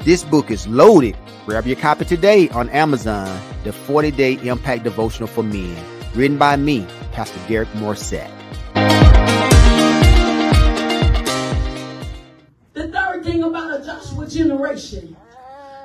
This 0.00 0.24
book 0.24 0.50
is 0.50 0.66
loaded. 0.66 1.16
Grab 1.46 1.64
your 1.64 1.76
copy 1.76 2.04
today 2.04 2.48
on 2.48 2.68
Amazon, 2.70 3.40
The 3.62 3.72
40 3.72 4.10
Day 4.10 4.32
Impact 4.42 4.82
Devotional 4.82 5.28
for 5.28 5.44
Men, 5.44 5.76
written 6.16 6.36
by 6.36 6.56
me, 6.56 6.84
Pastor 7.12 7.38
Derek 7.46 7.68
Morrissette. 7.74 8.32
The 12.72 12.88
third 12.88 13.22
thing 13.22 13.44
about 13.44 13.80
a 13.80 13.84
Joshua 13.84 14.26
generation, 14.26 15.16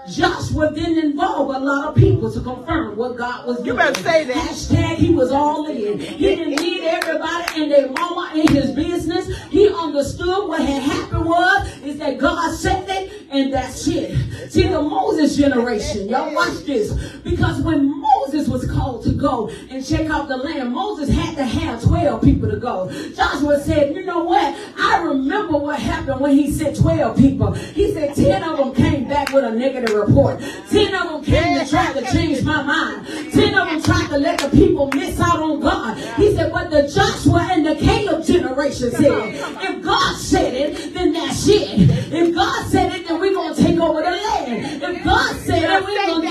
Joshua 0.10 0.72
didn't 0.74 1.00
involve 1.00 1.54
a 1.54 1.60
lot 1.60 1.88
of 1.88 1.96
people 1.96 2.32
to 2.32 2.40
confirm 2.40 2.96
what 2.96 3.18
God 3.18 3.46
was 3.46 3.58
doing. 3.58 3.68
You 3.68 3.74
better 3.74 4.02
say 4.02 4.24
that. 4.24 4.36
Hashtag 4.36 4.96
he 4.96 5.14
was 5.14 5.32
all 5.32 5.68
in. 5.68 6.00
He 6.00 6.36
didn't 6.36 6.56
need 6.62 6.82
everybody 6.84 7.62
and 7.62 7.72
their 7.72 7.90
mama 7.92 8.32
in 8.36 8.48
his 8.48 8.72
business. 8.72 9.28
He 9.50 9.68
understood 9.70 10.48
what 10.48 10.62
had 10.62 10.82
happened 10.82 11.26
was 11.26 11.78
is 11.84 12.00
that 12.00 12.18
God 12.20 12.56
said 12.56 12.86
it 12.88 13.28
and 13.30 13.52
that's 13.52 13.86
it. 13.88 14.52
See 14.52 14.68
the 14.68 14.82
Moses 14.82 15.36
generation, 15.36 16.08
y'all 16.08 16.34
watch 16.34 16.64
this. 16.66 16.94
Because 17.18 17.62
when 17.62 18.00
Moses 18.18 18.48
was 18.48 18.70
called 18.70 19.04
to 19.04 19.12
go 19.12 19.50
and 19.70 19.86
check 19.86 20.10
out 20.10 20.28
the 20.28 20.38
land, 20.38 20.74
Moses 20.74 21.14
had 21.14 21.36
to 21.36 21.46
have 21.46 21.82
12 21.84 22.22
people 22.22 22.50
to 22.50 22.58
go. 22.58 22.92
Joshua 23.16 23.60
said, 23.60 23.96
you 23.96 24.04
know 24.04 24.24
what? 24.24 24.56
I 24.78 25.04
remember 25.04 25.58
what 25.58 25.80
happened 25.80 26.20
when 26.20 26.32
he 26.32 26.52
said 26.52 26.76
12 26.76 27.18
people. 27.18 27.52
He 27.54 27.94
said 27.94 28.16
10 28.16 28.44
of 28.44 28.58
them 28.58 28.74
came 28.74 29.08
back 29.08 29.32
with 29.32 29.44
a 29.44 29.52
negative 29.52 29.96
report. 29.96 30.40
10 30.40 30.96
of 30.96 31.04
them 31.12 31.24
came 31.24 31.60
to 31.60 31.70
try 31.70 31.94
to 31.94 32.02
change 32.12 32.44
my 32.44 32.64
mind. 32.64 33.06
10 33.34 33.54
of 33.54 33.68
them 33.68 33.82
tried 33.84 34.08
to 34.10 34.18
let 34.18 34.40
the 34.40 34.50
people 34.50 34.88
miss 34.94 35.20
out 35.20 35.40
on 35.40 35.60
God. 35.60 35.98
He 36.18 36.36
said, 36.36 36.52
but 36.52 36.72
the 36.72 36.88
Joshua 36.88 37.50
and 37.52 37.66
the 37.66 37.76
Caleb 37.76 38.26
generation 38.26 38.92
said, 38.92 39.36
if 39.62 39.84
God 39.84 40.18
said 40.18 40.54
it, 40.56 40.94
then 40.94 41.14
that's 41.14 41.48
it. 41.48 41.90
If 42.12 42.34
God 42.34 42.68
said 42.68 42.94
it, 42.94 43.08
then 43.08 43.20
we're 43.20 43.34
going 43.34 43.54
to 43.54 43.64
take 43.64 43.78
over 43.78 44.02
the 44.02 44.12
land. 44.12 44.84
If 44.84 45.04
God 45.04 45.36
said 45.42 45.64
it, 45.64 45.84
we're 45.86 46.08
going 46.08 46.22
to 46.22 46.27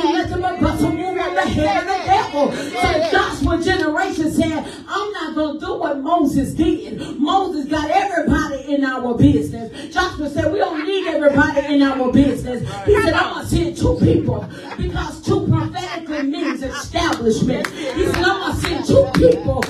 generation 3.67 4.31
said, 4.31 4.65
I'm 4.89 5.13
not 5.13 5.35
going 5.35 5.59
to 5.61 5.67
do 5.67 5.75
what 5.75 5.99
Moses 5.99 6.55
did. 6.55 7.19
Moses 7.19 7.67
got 7.67 7.91
everybody 7.91 8.73
in 8.75 8.85
our 8.85 9.17
business. 9.17 9.93
Joshua 9.93 10.31
said, 10.31 10.53
we 10.53 10.59
don't 10.59 10.87
need 10.87 11.09
everybody 11.09 11.75
in 11.75 11.83
our 11.83 12.13
business. 12.13 12.63
He 12.87 13.03
said, 13.03 13.13
I'm 13.13 13.35
going 13.35 13.47
to 13.47 13.55
send 13.55 13.77
two 13.77 13.97
people 14.01 14.49
because 14.77 15.21
two 15.23 15.47
prophetically 15.49 16.23
means 16.23 16.63
establishment. 16.63 17.67
He 17.67 18.07
said, 18.07 18.17
I'm 18.17 18.41
going 18.41 18.55
to 18.55 18.61
send 18.61 18.87
two 18.87 19.11
people 19.15 19.65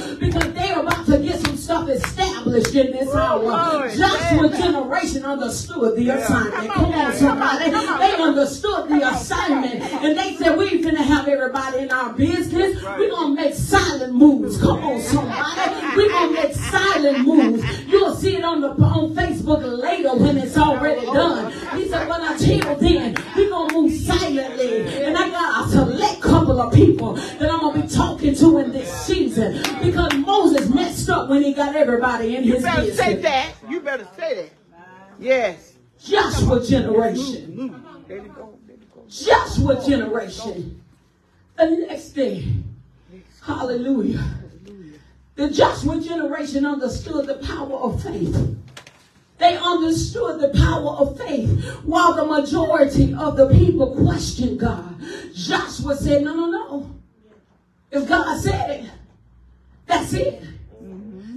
stuff 1.77 1.89
established 1.89 2.75
in 2.75 2.93
this 2.93 3.15
hour. 3.15 3.43
Lord, 3.43 3.93
Joshua 3.93 4.49
generation 4.57 5.25
understood 5.25 5.97
the 5.97 6.09
assignment. 6.11 6.73
Come 6.73 6.93
on, 6.93 7.13
somebody. 7.15 7.71
They 7.71 8.23
understood 8.23 8.89
the 8.89 9.09
assignment. 9.09 9.83
And 9.83 10.19
they 10.19 10.37
said, 10.37 10.57
we 10.57 10.69
ain't 10.69 10.85
finna 10.85 11.05
have 11.05 11.29
everybody 11.29 11.81
in 11.81 11.91
our 11.91 12.13
business. 12.13 12.83
We're 12.83 13.11
going 13.11 13.37
to 13.37 13.43
make 13.43 13.55
silent 13.55 14.15
moves. 14.15 14.59
Come 14.61 14.83
on, 14.85 15.01
somebody. 15.03 15.97
We're 15.97 16.09
going 16.09 16.35
to 16.35 16.43
make 16.43 16.55
silent 16.55 17.27
moves. 17.27 17.87
You'll 17.87 18.15
see 18.15 18.37
it 18.37 18.45
on 18.45 18.61
the 18.61 18.71
on 18.77 19.15
Facebook 19.15 19.63
later 19.81 20.15
when 20.15 20.39
it's 20.39 20.57
already 20.57 21.05
done. 21.07 21.53
He 21.77 21.89
said, 21.89 22.09
but 22.09 22.21
until 22.23 22.77
then, 22.77 23.17
we're 23.37 23.51
going 23.51 23.69
to 23.69 23.75
move 23.75 23.86
up 31.27 31.31
when 31.31 31.43
he 31.43 31.53
got 31.53 31.75
everybody 31.75 32.37
in 32.37 32.45
You 32.45 32.55
his 32.55 32.63
better 32.63 32.83
business. 32.83 32.99
say 32.99 33.15
that. 33.17 33.53
You 33.69 33.81
better 33.81 34.07
say 34.17 34.35
that. 34.35 34.51
Yes. 35.19 35.75
Joshua 36.03 36.65
generation. 36.65 37.57
Move. 37.57 37.75
There 38.07 38.19
you 38.19 38.29
go. 38.29 38.59
There 38.67 38.77
you 38.77 38.87
go. 38.95 39.03
Joshua 39.09 39.85
generation. 39.87 40.83
The 41.57 41.87
next 41.89 42.11
thing, 42.11 42.65
hallelujah. 43.43 44.23
The 45.37 45.51
Joshua 45.51 46.01
generation 46.01 46.65
understood 46.67 47.27
the 47.27 47.35
power 47.47 47.75
of 47.77 48.03
faith. 48.03 48.57
They 49.39 49.57
understood 49.57 50.41
the 50.41 50.49
power 50.59 50.91
of 50.97 51.19
faith 51.19 51.65
while 51.85 52.15
the 52.15 52.25
majority 52.25 53.15
of 53.15 53.37
the 53.37 53.49
people 53.49 53.95
questioned 53.97 54.59
God. 54.61 54.95
Joshua 55.35 55.97
said, 55.97 56.23
No, 56.25 56.35
no, 56.35 56.51
no. 56.51 56.91
If 57.91 58.09
God 58.09 58.39
said 58.41 58.71
it, 58.81 58.91
that's 59.87 60.13
it. 60.15 60.43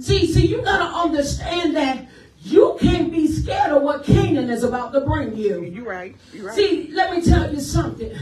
See, 0.00 0.26
see, 0.26 0.46
you 0.46 0.62
gotta 0.62 0.96
understand 0.96 1.76
that 1.76 2.06
you 2.42 2.78
can't 2.80 3.12
be 3.12 3.28
scared 3.28 3.72
of 3.72 3.82
what 3.82 4.02
Canaan 4.02 4.48
is 4.48 4.62
about 4.62 4.92
to 4.94 5.00
bring 5.02 5.36
you. 5.36 5.62
You 5.62 5.86
right. 5.86 6.16
You 6.32 6.46
right. 6.46 6.56
See, 6.56 6.90
let 6.92 7.14
me 7.14 7.22
tell 7.22 7.52
you 7.52 7.60
something. 7.60 8.16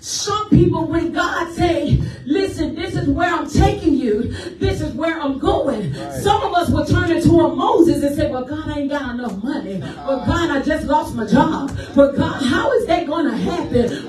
Some 0.00 0.50
people, 0.50 0.88
when 0.88 1.12
God 1.12 1.54
say, 1.54 2.02
listen, 2.26 2.74
this 2.74 2.96
is 2.96 3.08
where 3.08 3.32
I'm 3.32 3.48
taking 3.48 3.94
you, 3.94 4.32
this 4.58 4.80
is 4.80 4.92
where 4.94 5.20
I'm 5.20 5.38
going. 5.38 5.94
Some 5.94 6.42
of 6.42 6.54
us 6.54 6.70
will 6.70 6.84
turn 6.84 7.12
into 7.12 7.30
a 7.38 7.54
Moses 7.54 8.02
and 8.02 8.16
say, 8.16 8.28
well, 8.28 8.44
God, 8.44 8.68
I 8.68 8.80
ain't 8.80 8.90
got 8.90 9.14
enough 9.14 9.40
money. 9.44 9.78
But 9.78 10.26
God, 10.26 10.50
I 10.50 10.60
just 10.60 10.88
lost 10.88 11.14
my 11.14 11.24
job. 11.24 11.70
But 11.94 12.16
God, 12.16 12.42
how 12.42 12.72
is 12.72 12.86
that 12.86 13.06
going 13.06 13.26
to 13.26 13.36
happen? 13.36 14.08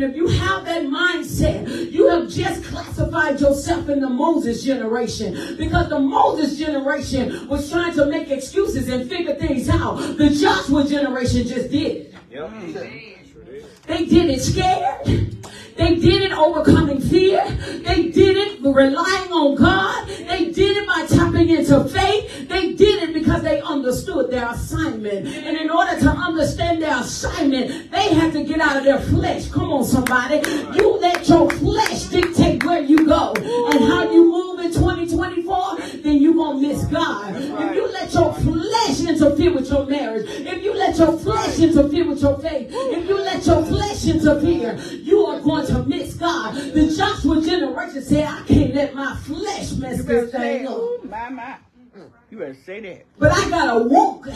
Tell. 0.00 0.10
If 0.10 0.16
you 0.16 0.26
have 0.26 0.64
that 0.64 0.84
mindset, 0.84 1.90
you 1.90 2.08
have 2.08 2.28
just 2.28 2.64
classified 2.64 3.40
yourself 3.40 3.88
in 3.88 4.00
the 4.00 4.08
Moses 4.08 4.64
generation 4.64 5.56
because 5.56 5.88
the 5.88 5.98
Moses 5.98 6.58
generation 6.58 7.48
was 7.48 7.70
trying 7.70 7.94
to 7.94 8.06
make 8.06 8.30
excuses 8.30 8.88
and 8.88 9.08
figure 9.08 9.34
things 9.34 9.68
out. 9.68 9.96
The 10.16 10.30
Joshua 10.30 10.86
generation 10.86 11.46
just 11.46 11.70
did 11.70 11.96
it. 11.96 12.14
They 13.86 14.06
did 14.06 14.30
it 14.30 14.40
scared. 14.40 15.29
They 15.80 15.94
did 15.94 16.20
it 16.24 16.32
overcoming 16.32 17.00
fear. 17.00 17.42
They 17.86 18.10
did 18.10 18.36
it 18.36 18.60
relying 18.60 19.32
on 19.32 19.54
God. 19.54 20.06
They 20.08 20.52
did 20.52 20.76
it 20.76 20.86
by 20.86 21.06
tapping 21.06 21.48
into 21.48 21.84
faith. 21.84 22.48
They 22.50 22.74
did 22.74 23.02
it 23.04 23.14
because 23.14 23.42
they 23.42 23.62
understood 23.62 24.30
their 24.30 24.50
assignment. 24.50 25.26
And 25.26 25.56
in 25.56 25.70
order 25.70 25.98
to 26.00 26.10
understand 26.10 26.82
their 26.82 27.00
assignment, 27.00 27.90
they 27.90 28.12
had 28.12 28.34
to 28.34 28.44
get 28.44 28.60
out 28.60 28.76
of 28.76 28.84
their 28.84 29.00
flesh. 29.00 29.48
Come 29.48 29.72
on, 29.72 29.84
somebody. 29.84 30.42
You 30.76 30.98
let 30.98 31.26
your 31.26 31.48
flesh 31.48 32.04
dictate 32.08 32.62
where 32.62 32.82
you 32.82 33.06
go 33.06 33.32
and 33.36 33.84
how 33.84 34.10
you 34.12 34.30
move 34.30 34.60
in 34.60 34.72
2024, 34.72 35.78
then 36.02 36.18
you're 36.18 36.34
going 36.34 36.60
to 36.60 36.68
miss 36.68 36.84
God. 36.84 37.34
If 37.36 37.74
you 37.74 37.90
let 37.90 38.12
your 38.12 38.34
flesh 38.34 39.00
interfere 39.00 39.54
with 39.54 39.70
your 39.70 39.86
marriage, 39.86 40.26
if 40.28 40.62
you 40.62 40.74
let 40.74 40.98
your 40.98 41.18
flesh 41.18 41.58
interfere 41.58 42.06
with 42.06 42.20
your 42.20 42.38
faith, 42.38 42.68
if 42.70 43.08
you 43.08 43.16
let 43.16 43.46
your 43.46 43.64
flesh 43.64 44.06
interfere, 44.06 44.78
going 45.42 45.66
to 45.66 45.82
miss 45.84 46.14
God. 46.14 46.54
The 46.54 46.94
Joshua 46.96 47.40
generation 47.42 48.02
said, 48.02 48.24
I 48.24 48.42
can't 48.46 48.74
let 48.74 48.94
my 48.94 49.16
flesh 49.16 49.72
mess 49.72 50.04
this 50.04 50.30
thing 50.30 50.66
up. 50.66 50.76
Ooh, 50.76 51.00
my, 51.04 51.28
my. 51.28 51.56
You 52.30 52.38
better 52.38 52.54
say 52.54 52.80
that. 52.80 53.06
But 53.18 53.32
I 53.32 53.50
gotta 53.50 53.84
walk 53.84 54.28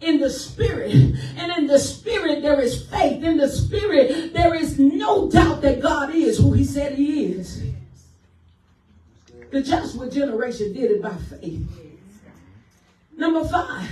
in 0.00 0.20
the 0.20 0.30
spirit. 0.30 0.92
And 0.92 1.52
in 1.56 1.66
the 1.66 1.78
spirit 1.78 2.42
there 2.42 2.60
is 2.60 2.86
faith. 2.86 3.22
In 3.22 3.38
the 3.38 3.48
spirit 3.48 4.34
there 4.34 4.54
is 4.54 4.78
no 4.78 5.30
doubt 5.30 5.62
that 5.62 5.80
God 5.80 6.14
is 6.14 6.38
who 6.38 6.52
he 6.52 6.64
said 6.64 6.94
he 6.94 7.24
is. 7.24 7.62
The 9.50 9.62
Joshua 9.62 10.10
generation 10.10 10.74
did 10.74 10.90
it 10.90 11.02
by 11.02 11.14
faith. 11.14 11.66
Number 13.16 13.48
five, 13.48 13.90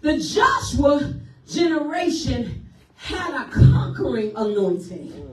the 0.00 0.18
Joshua 0.18 1.14
generation 1.46 2.66
had 2.96 3.34
a 3.34 3.50
conquering 3.50 4.32
anointing. 4.34 5.29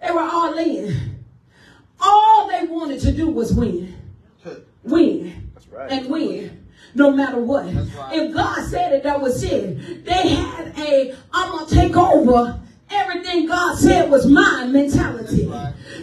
They 0.00 0.10
were 0.10 0.20
all 0.20 0.56
in. 0.58 1.24
All 2.00 2.48
they 2.48 2.66
wanted 2.66 3.00
to 3.00 3.12
do 3.12 3.28
was 3.28 3.52
win. 3.52 3.94
Win. 4.82 5.50
And 5.90 6.08
win. 6.08 6.66
No 6.94 7.10
matter 7.10 7.38
what. 7.40 7.66
If 8.12 8.34
God 8.34 8.64
said 8.68 8.92
it, 8.92 9.02
that 9.02 9.20
was 9.20 9.42
it. 9.42 10.04
They 10.04 10.28
had 10.28 10.78
a 10.78 11.14
I'm 11.32 11.50
gonna 11.50 11.70
take 11.70 11.96
over. 11.96 12.60
Everything 12.88 13.46
God 13.46 13.76
said 13.76 14.10
was 14.10 14.26
mine 14.26 14.72
mentality. 14.72 15.50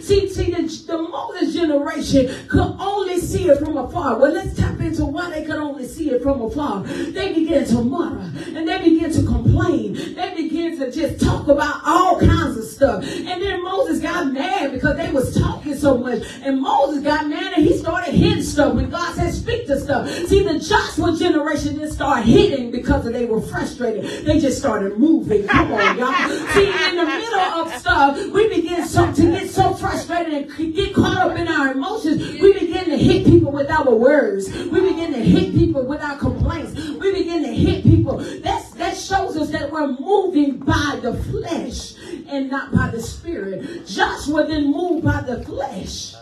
See, 0.04 0.28
see, 0.28 0.50
the, 0.50 0.60
the 0.86 0.98
Moses 0.98 1.54
generation 1.54 2.46
could 2.48 2.76
only 2.78 3.18
see 3.20 3.48
it 3.48 3.58
from 3.58 3.78
afar. 3.78 4.18
Well, 4.18 4.34
let's 4.34 4.54
tap 4.54 4.78
into 4.80 5.06
why 5.06 5.30
they 5.30 5.46
could 5.46 5.56
only 5.56 5.86
see 5.86 6.10
it 6.10 6.22
from 6.22 6.42
afar. 6.42 6.82
They 6.82 7.32
began 7.32 7.64
to 7.64 7.82
mutter 7.82 8.30
and 8.54 8.68
they 8.68 8.82
began 8.82 9.10
to 9.12 9.22
complain. 9.22 9.94
They 10.14 10.34
began 10.36 10.78
to 10.78 10.92
just 10.92 11.24
talk 11.24 11.48
about 11.48 11.80
all 11.86 12.20
kinds 12.20 12.58
of 12.58 12.64
stuff. 12.64 13.02
And 13.02 13.40
then 13.40 13.64
Moses 13.64 14.00
got 14.00 14.30
mad 14.30 14.72
because 14.72 14.98
they 14.98 15.10
was 15.10 15.34
talking 15.34 15.74
so 15.74 15.96
much. 15.96 16.22
And 16.42 16.60
Moses 16.60 17.02
got 17.02 17.26
mad 17.26 17.54
and 17.54 17.64
he 17.64 17.74
started 17.78 18.12
hitting 18.12 18.42
stuff 18.42 18.74
when 18.74 18.90
God 18.90 19.14
said 19.14 19.32
speak 19.32 19.66
to 19.68 19.80
stuff. 19.80 20.06
See, 20.26 20.42
the 20.42 20.58
Joshua 20.58 21.16
generation 21.16 21.76
didn't 21.76 21.92
start 21.92 22.26
hitting 22.26 22.70
because 22.70 23.10
they 23.10 23.24
were 23.24 23.40
frustrated. 23.40 24.26
They 24.26 24.38
just 24.38 24.58
started 24.58 24.98
moving. 24.98 25.46
Come 25.46 25.72
on, 25.72 25.96
y'all. 25.96 26.28
See, 26.52 26.70
in 26.90 26.96
the 26.96 27.06
middle 27.06 27.40
of 27.40 27.72
stuff, 27.72 28.18
we 28.34 28.50
begin 28.50 28.86
so, 28.86 29.10
to 29.10 29.22
get 29.22 29.48
so 29.48 29.72
frustrated 29.72 29.93
and 30.10 30.74
get 30.74 30.94
caught 30.94 31.18
up 31.18 31.38
in 31.38 31.48
our 31.48 31.72
emotions. 31.72 32.40
We 32.40 32.52
begin 32.52 32.86
to 32.86 32.96
hit 32.96 33.24
people 33.24 33.52
with 33.52 33.70
our 33.70 33.94
words. 33.94 34.52
We 34.52 34.80
begin 34.80 35.12
to 35.12 35.20
hit 35.20 35.54
people 35.54 35.86
with 35.86 36.00
our 36.00 36.18
complaints. 36.18 36.74
We 36.74 37.12
begin 37.12 37.42
to 37.42 37.54
hit 37.54 37.84
people. 37.84 38.18
That's, 38.18 38.70
that 38.72 38.96
shows 38.96 39.36
us 39.36 39.50
that 39.50 39.70
we're 39.70 39.88
moving 39.88 40.58
by 40.58 40.98
the 41.02 41.14
flesh 41.24 41.94
and 42.28 42.50
not 42.50 42.72
by 42.72 42.90
the 42.90 43.02
spirit. 43.02 43.86
Joshua 43.86 44.46
didn't 44.46 44.72
move 44.72 45.04
by 45.04 45.20
the 45.22 45.44
flesh. 45.44 46.14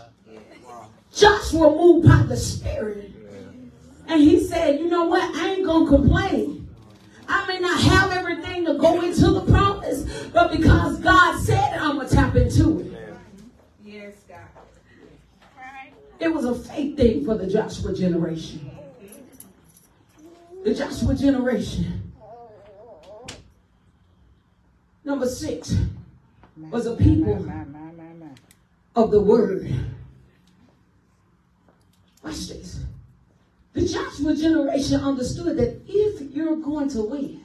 Joshua 1.15 1.71
moved 1.71 2.09
by 2.09 2.23
the 2.23 2.37
spirit. 2.37 3.11
And 4.09 4.21
he 4.21 4.41
said, 4.41 4.79
you 4.79 4.89
know 4.89 5.05
what? 5.05 5.35
I 5.37 5.53
ain't 5.53 5.65
going 5.65 5.87
to 5.87 5.97
complain. 5.97 6.69
I 7.29 7.47
may 7.47 7.61
not 7.61 7.81
have 7.81 8.13
everything 8.13 8.67
to 8.67 8.75
go 8.75 9.01
into 9.01 9.31
the 9.31 9.41
promise, 9.43 10.05
but 10.33 10.51
because 10.51 11.01
God 11.01 11.41
said 11.43 11.77
it, 11.77 11.81
I'm 11.81 11.97
going 11.97 12.09
to 12.09 12.15
tap 12.15 12.37
into 12.37 12.81
it. 12.81 12.93
Yes, 13.85 14.15
God. 14.29 14.39
It 16.19 16.33
was 16.33 16.45
a 16.45 16.55
faith 16.55 16.97
thing 16.97 17.25
for 17.25 17.37
the 17.37 17.47
Joshua 17.47 17.95
generation. 17.95 18.71
The 20.65 20.75
Joshua 20.75 21.15
generation. 21.15 22.13
Number 25.05 25.27
six 25.27 25.77
was 26.71 26.87
a 26.87 26.95
people 26.95 27.45
of 28.95 29.11
the 29.11 29.21
word. 29.21 29.73
Watch 32.23 32.49
this. 32.49 32.85
The 33.73 33.87
Joshua 33.87 34.37
generation 34.37 35.01
understood 35.01 35.57
that 35.57 35.81
if 35.89 36.35
you're 36.35 36.57
going 36.57 36.89
to 36.91 37.03
win, 37.03 37.45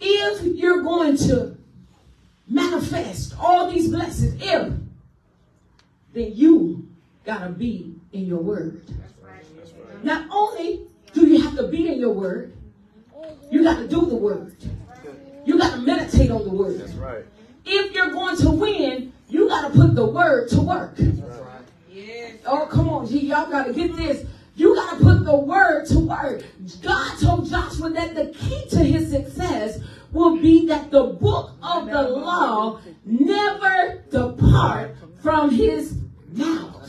if 0.00 0.42
you're 0.42 0.82
going 0.82 1.16
to 1.18 1.56
manifest 2.48 3.34
all 3.38 3.70
these 3.70 3.88
blessings, 3.88 4.40
if, 4.40 4.72
then 6.14 6.32
you 6.34 6.88
gotta 7.24 7.50
be 7.50 7.94
in 8.12 8.26
your 8.26 8.40
word. 8.40 8.82
Not 10.02 10.26
only 10.30 10.86
do 11.12 11.26
you 11.26 11.42
have 11.42 11.56
to 11.56 11.68
be 11.68 11.88
in 11.88 11.98
your 11.98 12.12
word, 12.12 12.52
you 13.50 13.62
gotta 13.62 13.86
do 13.86 14.06
the 14.06 14.16
word. 14.16 14.56
You 15.44 15.58
gotta 15.58 15.80
meditate 15.82 16.30
on 16.30 16.44
the 16.44 16.50
word. 16.50 16.88
Right. 16.94 17.24
If 17.64 17.92
you're 17.92 18.10
going 18.10 18.36
to 18.38 18.50
win, 18.50 19.12
you 19.28 19.48
gotta 19.48 19.72
put 19.72 19.94
the 19.94 20.06
word 20.06 20.48
to 20.50 20.60
work. 20.60 20.98
Yes. 21.90 22.36
Oh, 22.46 22.66
come 22.66 22.88
on, 22.88 23.06
G. 23.06 23.20
Y'all 23.26 23.50
got 23.50 23.66
to 23.66 23.72
get 23.72 23.94
this. 23.96 24.26
You 24.56 24.74
got 24.74 24.98
to 24.98 25.04
put 25.04 25.24
the 25.24 25.36
word 25.36 25.86
to 25.86 25.98
work. 25.98 26.44
God 26.82 27.18
told 27.18 27.48
Joshua 27.48 27.90
that 27.90 28.14
the 28.14 28.26
key 28.26 28.64
to 28.70 28.78
his 28.78 29.10
success 29.10 29.78
will 30.12 30.36
be 30.36 30.66
that 30.66 30.90
the 30.90 31.04
book 31.04 31.52
of 31.62 31.86
the 31.86 32.02
law 32.02 32.80
never 33.04 34.04
depart 34.10 34.96
from 35.22 35.50
his 35.50 35.96
mouth. 36.32 36.81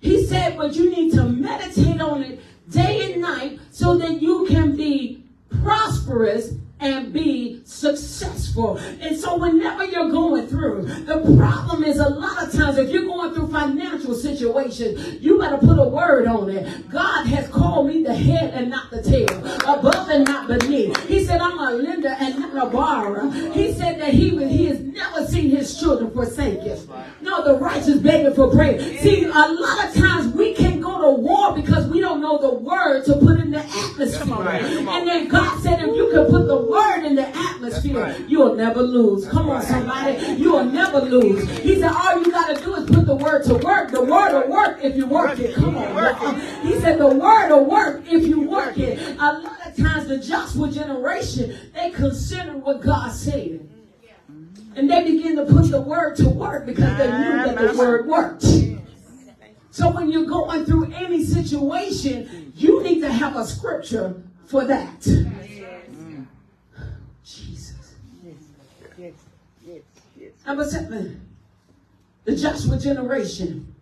He 0.00 0.24
said, 0.24 0.56
but 0.56 0.74
you 0.74 0.90
need 0.90 1.12
to 1.12 1.24
meditate 1.24 2.00
on 2.00 2.22
it 2.22 2.40
day 2.70 3.12
and 3.12 3.22
night 3.22 3.58
so 3.70 3.96
that 3.98 4.22
you 4.22 4.46
can 4.46 4.76
be 4.76 5.24
prosperous 5.62 6.54
and 6.80 7.12
be 7.12 7.60
successful. 7.64 8.78
And 8.78 9.16
so 9.16 9.36
whenever 9.36 9.84
you're 9.84 10.10
going 10.10 10.46
through, 10.46 10.82
the 11.04 11.20
problem 11.36 11.84
is 11.84 11.98
a 11.98 12.08
lot 12.08 12.42
of 12.42 12.52
times 12.52 12.78
if 12.78 12.90
you're 12.90 13.04
going 13.04 13.34
through 13.34 13.48
financial 13.48 14.14
situations, 14.14 15.20
you 15.22 15.38
better 15.38 15.58
put 15.58 15.78
a 15.78 15.88
word 15.88 16.26
on 16.26 16.48
it. 16.50 16.88
God 16.88 17.26
has 17.26 17.48
called 17.48 17.86
me 17.88 18.02
the 18.02 18.14
head 18.14 18.54
and 18.54 18.70
not 18.70 18.90
the 18.90 19.02
tail, 19.02 19.28
above 19.68 20.08
and 20.08 20.24
not 20.24 20.48
beneath. 20.48 20.96
He 21.06 21.24
said, 21.24 21.40
I'm 21.40 21.58
a 21.58 21.72
lender 21.72 22.16
and 22.18 22.38
not 22.38 22.66
a 22.66 22.70
borrower. 22.70 23.30
He 23.52 23.72
said 23.72 24.00
that 24.00 24.14
he, 24.14 24.30
he 24.48 24.66
has 24.66 24.80
never 24.80 25.26
seen 25.26 25.50
his 25.50 25.78
children 25.78 26.10
forsaken. 26.10 26.78
No, 27.20 27.44
the 27.44 27.58
righteous 27.58 27.98
begging 27.98 28.34
for 28.34 28.50
prayer. 28.50 28.80
See, 28.98 29.24
a 29.24 29.28
lot 29.28 29.86
of 29.86 29.94
times 29.94 30.34
we 30.34 30.49
war 31.12 31.54
because 31.54 31.86
we 31.88 32.00
don't 32.00 32.20
know 32.20 32.38
the 32.38 32.54
word 32.54 33.04
to 33.04 33.14
put 33.14 33.40
in 33.40 33.50
the 33.50 33.58
atmosphere. 33.58 34.48
And 34.88 35.08
then 35.08 35.28
God 35.28 35.60
said, 35.62 35.80
if 35.80 35.94
you 35.94 36.10
can 36.10 36.26
put 36.26 36.46
the 36.46 36.56
word 36.56 37.04
in 37.04 37.14
the 37.14 37.28
atmosphere, 37.28 38.16
you'll 38.28 38.54
never 38.54 38.82
lose. 38.82 39.28
Come 39.28 39.50
on, 39.50 39.62
somebody. 39.62 40.18
You'll 40.34 40.64
never 40.64 41.00
lose. 41.00 41.48
He 41.58 41.80
said, 41.80 41.92
all 41.92 42.22
you 42.22 42.30
got 42.30 42.56
to 42.56 42.62
do 42.62 42.74
is 42.74 42.88
put 42.90 43.06
the 43.06 43.16
word 43.16 43.44
to 43.44 43.54
work. 43.54 43.90
The 43.90 44.02
word 44.02 44.32
will 44.32 44.48
work 44.50 44.78
if 44.82 44.96
you 44.96 45.06
work 45.06 45.38
it. 45.38 45.54
Come 45.54 45.76
on. 45.76 45.94
y'all. 45.94 46.34
He 46.62 46.78
said, 46.80 46.98
the 46.98 47.06
word 47.08 47.50
will 47.50 47.64
work 47.64 48.04
if 48.06 48.26
you 48.26 48.40
work 48.40 48.78
it. 48.78 48.98
A 49.18 49.38
lot 49.38 49.66
of 49.66 49.76
times, 49.76 50.08
the 50.08 50.18
Joshua 50.18 50.70
generation, 50.70 51.56
they 51.74 51.90
consider 51.90 52.56
what 52.56 52.80
God 52.80 53.12
said. 53.12 53.68
And 54.76 54.88
they 54.88 55.02
begin 55.04 55.36
to 55.36 55.44
put 55.44 55.70
the 55.70 55.80
word 55.80 56.16
to 56.16 56.28
work 56.28 56.64
because 56.64 56.96
they 56.96 57.06
knew 57.06 57.54
that 57.54 57.58
the 57.58 57.78
word 57.78 58.06
worked. 58.06 58.44
So 59.70 59.90
when 59.90 60.10
you're 60.10 60.26
going 60.26 60.64
through 60.64 60.92
any 60.92 61.24
situation, 61.24 62.52
you 62.56 62.82
need 62.82 63.00
to 63.00 63.12
have 63.12 63.36
a 63.36 63.44
scripture 63.46 64.20
for 64.46 64.64
that. 64.64 65.00
Jesus. 67.24 67.94
Yes, 68.24 69.12
yes, 69.64 69.82
yes. 70.18 70.32
Number 70.44 70.64
seven, 70.64 71.20
the 72.24 72.34
Joshua 72.36 72.78
generation 72.78 73.72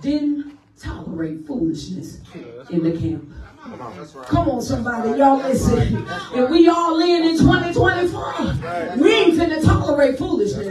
didn't 0.00 0.58
tolerate 0.78 1.46
foolishness 1.46 2.20
in 2.70 2.82
the 2.82 2.92
camp. 2.98 3.28
Come 4.26 4.48
on, 4.48 4.62
somebody, 4.62 5.18
y'all 5.18 5.36
listen. 5.36 6.06
And 6.34 6.50
we 6.50 6.68
all 6.68 7.00
in 7.00 7.24
in 7.24 7.38
2024. 7.38 8.51
Tolerate 10.02 10.18
foolishness. 10.18 10.66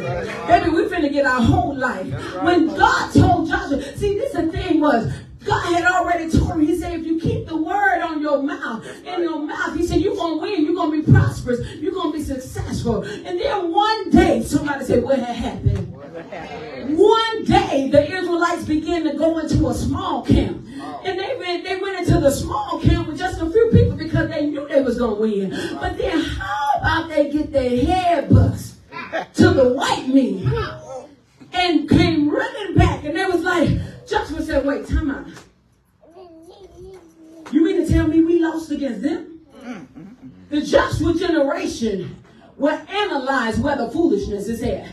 Baby, 0.48 0.70
we 0.70 0.84
finna 0.86 1.12
get 1.12 1.26
our 1.26 1.41
whole 1.41 1.76
life. 1.76 2.08
When 2.44 2.67
God 2.67 3.13
told 3.13 3.48
Joshua, 3.48 3.82
see, 3.96 4.15
this 4.15 4.34
the 4.34 4.52
thing 4.52 4.82
was, 4.82 5.12
God 5.46 5.74
had 5.74 5.86
already 5.86 6.30
told 6.30 6.52
him, 6.52 6.67
he 6.67 6.78
said, 6.78 7.00
if 7.00 7.06
you 7.06 7.20
keep 7.20 7.48
the 7.48 7.56
word 7.56 8.02
on 8.02 8.22
your 8.22 8.44
mouth, 8.44 8.86
in 9.06 9.24
your 9.24 9.39
mouth, 9.39 9.76
he 9.76 9.88
said, 9.88 10.02
you're 10.02 10.15
going 10.15 10.38
to 10.38 10.41
win, 10.41 10.65
you're 10.65 10.76
going 10.76 10.91
to 10.91 11.06
be 11.06 11.12
prosperous, 11.12 11.65
you're 11.76 11.94
going 11.94 12.12
to 12.12 12.17
be 12.17 12.24
successful. 12.24 13.04
And 13.04 13.39
then 13.39 13.72
one 13.72 14.10
day, 14.10 14.44
somebody 14.44 14.86
said, 14.86 15.04
what 15.04 15.20
had 15.20 15.36
happened? 15.36 15.94
One 16.98 17.46
day, 17.46 17.89
the 17.89 18.12
Israelites 18.12 18.65
began 18.65 19.04
to 19.06 19.13
go 19.17 19.39
into 19.39 19.67
a 19.70 19.74
small 19.74 20.24
camp. 20.24 20.67
And 21.06 21.17
they 21.17 21.36
went, 21.39 21.63
they 21.63 21.78
went 21.78 22.00
into 22.00 22.20
the 22.20 22.32
small 22.32 22.80
camp 22.82 23.08
with 23.08 23.17
just 23.17 23.41
a 23.41 23.50
few 23.50 23.70
people 23.72 23.96
because 23.96 24.30
they 24.30 24.46
knew 24.48 24.67
they 24.67 24.82
was 24.82 25.00
going 25.00 25.15
to 25.15 25.22
win. 25.22 25.78
But 25.80 25.98
then 25.98 26.20
how 26.20 26.72
about 26.80 27.10
they 27.10 27.32
get 27.32 27.52
their 27.52 27.86
head 27.86 28.30
bust 28.30 28.81
to 29.34 29.50
the 29.50 29.74
white 29.74 30.08
men 30.08 30.47
and 31.54 31.89
came 31.89 32.30
running 32.30 32.76
back 32.76 33.04
and 33.04 33.15
they 33.15 33.26
was 33.26 33.41
like, 33.41 33.69
Joshua 34.08 34.41
said, 34.41 34.65
wait, 34.65 34.88
time 34.88 35.12
out. 35.12 35.28
You 37.52 37.63
mean 37.63 37.86
to 37.86 37.91
tell 37.91 38.08
me 38.08 38.21
we 38.21 38.39
lost 38.39 38.71
against 38.71 39.02
them? 39.02 39.41
The 40.50 40.62
Joshua 40.62 41.13
generation 41.13 42.17
will 42.58 42.78
analyze 42.89 43.58
where 43.60 43.76
the 43.76 43.89
foolishness 43.89 44.47
is 44.47 44.62
at. 44.63 44.88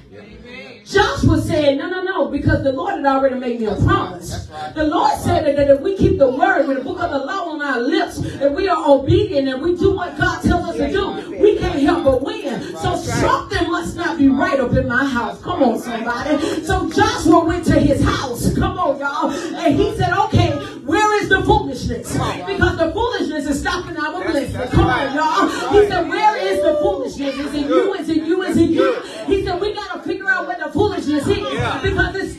Joshua 0.85 1.41
said, 1.43 1.77
no, 1.77 1.89
no, 1.89 2.03
no, 2.03 2.29
because 2.29 2.63
the 2.63 2.73
Lord 2.73 2.95
had 2.95 3.05
already 3.05 3.35
made 3.35 3.61
me 3.61 3.67
a 3.67 3.77
promise. 3.77 4.47
The 4.75 4.85
Lord 4.85 5.21
said 5.21 5.45
that, 5.45 5.57
that 5.57 5.71
if 5.71 5.81
we 5.81 5.97
keep 5.97 6.19
the 6.19 6.31
word 6.31 6.67
with 6.67 6.79
the 6.79 6.85
book 6.85 7.01
of 7.01 7.11
the 7.11 7.19
law 7.19 7.51
on 7.51 7.61
our 7.61 7.79
lips, 7.79 8.19
and 8.19 8.57
we 8.57 8.69
are 8.69 8.89
obedient 8.89 9.49
and 9.49 9.61
we 9.61 9.77
do 9.77 9.95
what 9.95 10.17
God 10.17 10.43
tells 10.43 10.71
us 10.71 10.77
to 10.77 10.91
do, 10.91 11.39
we 11.39 11.59
can't 11.59 11.79
help 11.81 12.05
but 12.05 12.23
win. 12.23 12.38
So 12.81 12.97
something 12.97 13.71
must 13.71 13.97
not 13.97 14.19
be 14.19 14.29
right 14.29 14.59
up 14.61 14.73
in 14.73 14.89
my 14.89 15.05
house. 15.05 15.41
Come 15.43 15.63
on, 15.63 15.79
somebody. 15.79 16.39
So 16.65 16.89
Joshua 16.91 17.45
went 17.45 17.65
to 17.67 17.79
his 17.79 18.03
house. 18.03 18.55
Come 18.55 18.79
on, 18.79 18.99
y'all. 18.99 19.31
And 19.31 19.75
he 19.75 19.97
said, 19.97 20.13
okay, 20.27 20.51
where 20.85 21.23
is 21.23 21.29
the 21.29 21.43
foolishness? 21.43 22.13
Because 22.13 22.79
the 22.79 22.93
foolishness 22.93 23.47
is 23.47 23.61
stopping 23.61 23.97
our 23.97 24.23
blessing. 24.25 24.69
Come 24.71 24.87
on, 24.87 25.15
y'all. 25.15 25.49
He 25.73 25.89
said, 25.89 26.09
where 26.09 26.37
is 26.37 26.63
the 26.63 26.79
foolishness? 26.81 27.35
Is 27.35 27.55
it 27.55 27.67
you, 27.67 27.95
it's 27.95 28.09
in 28.09 28.25
you, 28.25 28.43
it's 28.43 28.57
in 28.57 28.73
you. 28.73 29.01
He 29.27 29.45
said, 29.45 29.61
we 29.61 29.75
got 29.75 29.95
to 29.95 30.03
figure 30.09 30.29
out 30.29 30.47
where 30.47 30.59
the 30.59 30.73
foolishness 30.73 31.27
is 31.27 31.39
because 31.83 32.15
it's 32.15 32.38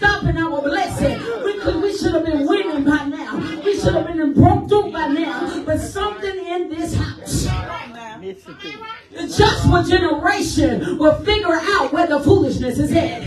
The 9.70 9.84
generation 9.84 10.98
will 10.98 11.14
figure 11.24 11.54
out 11.54 11.94
where 11.94 12.08
the 12.08 12.20
foolishness 12.20 12.80
is 12.80 12.92
at. 12.92 13.22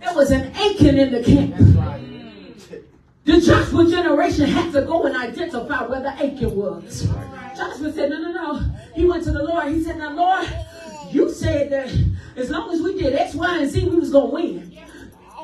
There 0.00 0.14
was 0.14 0.30
an 0.30 0.52
Achan 0.52 0.98
in 0.98 1.12
the 1.12 1.22
camp. 1.24 1.56
The 3.24 3.40
Joshua 3.40 3.88
generation 3.88 4.46
had 4.46 4.72
to 4.72 4.82
go 4.82 5.04
and 5.04 5.16
identify 5.16 5.86
where 5.86 6.00
the 6.00 6.10
Achan 6.10 6.54
was. 6.54 7.08
Joshua 7.56 7.92
said, 7.92 8.10
No, 8.10 8.20
no, 8.20 8.32
no. 8.32 8.58
He 8.94 9.06
went 9.06 9.24
to 9.24 9.30
the 9.32 9.42
Lord. 9.42 9.72
He 9.72 9.82
said, 9.82 9.96
Now, 9.96 10.12
Lord, 10.12 10.46
you 11.10 11.32
said 11.32 11.70
that 11.70 11.88
as 12.36 12.50
long 12.50 12.70
as 12.70 12.82
we 12.82 13.00
did 13.00 13.14
X, 13.14 13.34
Y, 13.34 13.58
and 13.58 13.70
Z, 13.70 13.88
we 13.88 13.96
was 13.96 14.10
going 14.10 14.28
to 14.28 14.34
win. 14.34 14.78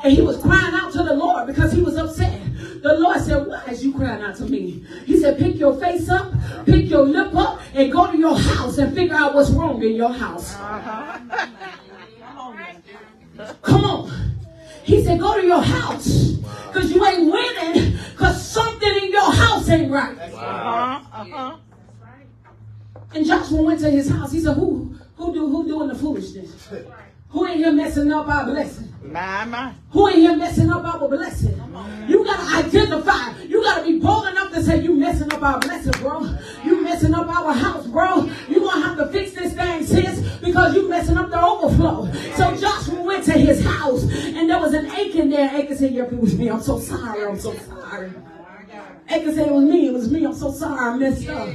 And 0.05 0.13
he 0.13 0.21
was 0.21 0.37
crying 0.43 0.75
out 0.75 0.93
to 0.93 1.03
the 1.05 1.15
Lord 1.15 1.47
because 1.47 1.73
he 1.73 1.81
was 1.81 1.97
upset. 1.97 2.39
The 2.83 2.95
Lord 2.99 3.21
said, 3.21 3.47
Why 3.47 3.65
is 3.71 3.85
you 3.85 3.93
crying 3.93 4.23
out 4.23 4.37
to 4.37 4.45
me? 4.45 4.85
He 5.05 5.21
said, 5.21 5.39
Pick 5.39 5.57
your 5.57 5.79
face 5.79 6.09
up, 6.09 6.33
pick 6.65 6.89
your 6.89 7.05
lip 7.05 7.35
up, 7.35 7.61
and 7.75 7.91
go 7.91 8.11
to 8.11 8.19
your 8.19 8.39
house 8.39 8.79
and 8.79 8.95
figure 8.95 9.15
out 9.15 9.35
what's 9.35 9.51
wrong 9.51 9.83
in 9.83 9.95
your 9.95 10.13
house. 10.13 10.55
Come 13.63 13.85
on. 13.85 14.13
He 14.85 15.05
said, 15.05 15.21
Go 15.21 15.41
to 15.41 15.47
your 15.47 15.63
house 15.63 16.33
because 16.69 16.93
you 16.93 17.05
ain't 17.05 17.31
winning 17.31 17.99
because 18.11 18.47
something 18.47 18.95
in 19.03 19.11
your 19.11 19.33
house 19.33 19.69
ain't 19.69 19.91
right. 19.91 20.19
Uh-huh, 20.19 21.01
uh-huh. 21.13 21.57
And 23.15 23.27
Joshua 23.27 23.63
went 23.63 23.81
to 23.81 23.91
his 23.91 24.09
house. 24.09 24.33
He 24.33 24.41
said, 24.41 24.55
Who, 24.55 24.97
who, 25.17 25.33
do, 25.33 25.49
who 25.49 25.67
doing 25.67 25.89
the 25.89 25.95
foolishness? 25.95 26.69
Who 27.31 27.47
ain't 27.47 27.57
here 27.59 27.73
messing 27.73 28.11
up 28.13 28.27
our 28.29 28.45
blessing? 28.47 28.95
My, 29.03 29.45
my. 29.45 29.73
Who 29.91 30.09
ain't 30.09 30.19
here 30.19 30.37
messing 30.37 30.71
up 30.71 30.85
our 30.85 31.09
blessing? 31.09 31.55
You 32.09 32.25
gotta 32.25 32.67
identify. 32.67 33.39
You 33.43 33.63
gotta 33.63 33.85
be 33.85 33.99
bold 33.99 34.27
enough 34.29 34.53
to 34.53 34.63
say 34.63 34.83
you 34.83 34.95
messing 34.95 35.33
up 35.33 35.43
our 35.43 35.61
blessing, 35.61 35.93
bro. 36.01 36.27
You 36.65 36.83
messing 36.83 37.15
up 37.15 37.29
our 37.29 37.53
house, 37.53 37.87
bro. 37.87 38.31
You 38.49 38.61
gonna 38.61 38.87
have 38.87 38.97
to 38.99 39.07
fix 39.09 39.33
this 39.33 39.53
thing, 39.53 39.85
sis, 39.85 40.39
because 40.39 40.75
you 40.75 40.89
messing 40.89 41.17
up 41.19 41.31
the 41.31 41.43
overflow. 41.43 42.11
So 42.35 42.57
Joshua 42.57 43.03
went 43.03 43.25
to 43.25 43.33
his 43.33 43.65
house, 43.65 44.05
and 44.05 44.49
there 44.49 44.59
was 44.59 44.73
an 44.73 44.87
Achan 44.87 45.31
there. 45.31 45.49
Achan 45.51 45.77
said, 45.77 45.93
"Yep, 45.93 46.13
it 46.13 46.21
was 46.21 46.37
me. 46.37 46.49
I'm 46.49 46.63
so 46.63 46.79
sorry. 46.79 47.25
I'm 47.25 47.39
so 47.39 47.55
sorry." 47.55 48.13
Achan 49.09 49.35
said, 49.35 49.49
"It 49.49 49.53
was 49.53 49.65
me. 49.65 49.89
It 49.89 49.93
was 49.93 50.11
me. 50.11 50.25
I'm 50.25 50.35
so 50.35 50.51
sorry. 50.51 50.79
I 50.79 50.97
messed 50.97 51.29
up." 51.29 51.49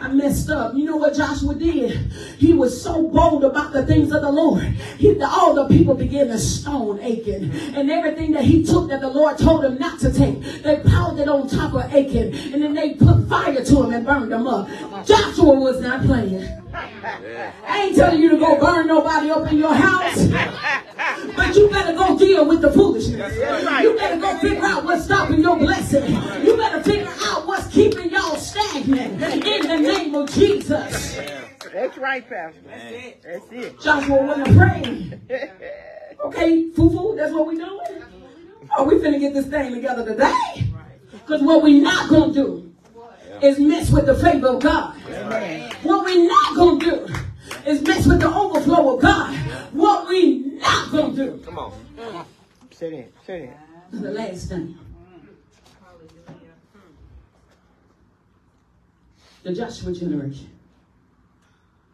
I 0.00 0.08
messed 0.08 0.50
up. 0.50 0.74
You 0.74 0.84
know 0.84 0.96
what 0.96 1.14
Joshua 1.14 1.54
did? 1.54 1.90
He 2.38 2.52
was 2.52 2.80
so 2.80 3.08
bold 3.08 3.44
about 3.44 3.72
the 3.72 3.84
things 3.84 4.12
of 4.12 4.22
the 4.22 4.30
Lord. 4.30 4.62
He, 4.98 5.20
all 5.22 5.54
the 5.54 5.66
people 5.66 5.94
began 5.94 6.28
to 6.28 6.38
stone 6.38 7.00
Achan. 7.00 7.50
And 7.74 7.90
everything 7.90 8.32
that 8.32 8.44
he 8.44 8.64
took 8.64 8.88
that 8.90 9.00
the 9.00 9.08
Lord 9.08 9.38
told 9.38 9.64
him 9.64 9.78
not 9.78 9.98
to 10.00 10.12
take, 10.12 10.40
they 10.62 10.80
piled 10.84 11.18
it 11.18 11.28
on 11.28 11.48
top 11.48 11.74
of 11.74 11.82
Achan. 11.82 12.34
And 12.52 12.62
then 12.62 12.74
they 12.74 12.94
put 12.94 13.28
fire 13.28 13.64
to 13.64 13.82
him 13.82 13.92
and 13.92 14.06
burned 14.06 14.32
him 14.32 14.46
up. 14.46 14.68
Joshua 15.08 15.54
was 15.54 15.80
not 15.80 16.04
playing. 16.04 16.46
I 16.74 17.84
ain't 17.84 17.96
telling 17.96 18.20
you 18.20 18.28
to 18.30 18.36
go 18.36 18.60
burn 18.60 18.86
nobody 18.86 19.30
up 19.30 19.50
in 19.50 19.58
your 19.58 19.74
house. 19.74 20.28
But 21.34 21.56
you 21.56 21.70
better 21.70 21.94
go 21.96 22.18
deal 22.18 22.46
with 22.46 22.60
the 22.60 22.70
foolishness. 22.70 23.34
You 23.82 23.96
better 23.96 24.20
go 24.20 24.36
figure 24.38 24.64
out 24.64 24.84
what's 24.84 25.06
stopping 25.06 25.40
your 25.40 25.58
blessing. 25.58 26.12
You 26.44 26.56
better 26.56 26.82
figure 26.82 27.12
out 27.22 27.46
what's 27.46 27.68
keeping 27.68 28.10
y'all 28.10 28.36
stagnant. 28.36 29.22
In 29.22 29.68
the 29.68 29.78
name 29.78 30.14
of 30.14 30.30
Jesus. 30.30 31.16
That's 31.72 31.96
right, 31.96 32.28
Pastor. 32.28 32.60
That's 32.66 32.92
it. 32.92 33.22
That's 33.22 33.52
it. 33.52 33.80
Joshua 33.80 34.22
wasn't 34.22 34.48
afraid. 34.48 35.20
Okay, 36.20 36.68
foo-foo, 36.70 37.14
that's 37.16 37.32
what 37.32 37.46
we 37.46 37.54
doing? 37.54 38.02
Oh, 38.76 38.82
we 38.82 38.96
finna 38.96 39.20
get 39.20 39.34
this 39.34 39.46
thing 39.46 39.72
together 39.72 40.04
today. 40.04 40.68
Because 41.12 41.42
what 41.42 41.62
we 41.62 41.78
not 41.78 42.10
gonna 42.10 42.34
do 42.34 42.74
is 43.42 43.58
mess 43.58 43.90
with 43.90 44.06
the 44.06 44.14
favor 44.14 44.48
of 44.48 44.62
God. 44.62 44.94
What 45.82 46.04
we 46.04 46.26
not 46.26 46.56
gonna 46.56 46.80
do 46.80 47.14
is 47.66 47.82
mess 47.82 48.06
with 48.06 48.20
the 48.20 48.32
overflow 48.34 48.96
of 48.96 49.02
God. 49.02 49.34
What 49.72 50.08
we 50.08 50.38
not 50.38 50.90
gonna 50.90 51.14
do. 51.14 51.42
Come 51.44 51.58
on. 51.58 51.72
Say 52.70 52.90
that. 52.90 53.26
Say 53.26 53.46
that. 53.46 53.94
is 53.94 54.00
the 54.00 54.10
last 54.10 54.48
thing. 54.48 54.78
The 59.42 59.54
Joshua 59.54 59.92
generation. 59.92 60.50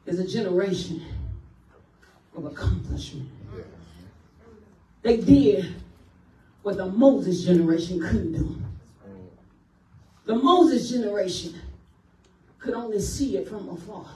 is 0.07 0.19
a 0.19 0.27
generation 0.27 1.05
of 2.37 2.45
accomplishment. 2.47 3.29
They 5.03 5.19
did 5.19 5.75
what 6.63 6.79
the 6.79 6.87
Moses 6.87 7.45
generation 7.45 8.01
couldn't 8.01 8.33
do. 8.33 8.64
The 10.27 10.35
Moses 10.35 10.89
generation 10.89 11.55
could 12.59 12.75
only 12.75 13.01
see 13.01 13.37
it 13.37 13.47
from 13.47 13.69
afar. 13.69 14.07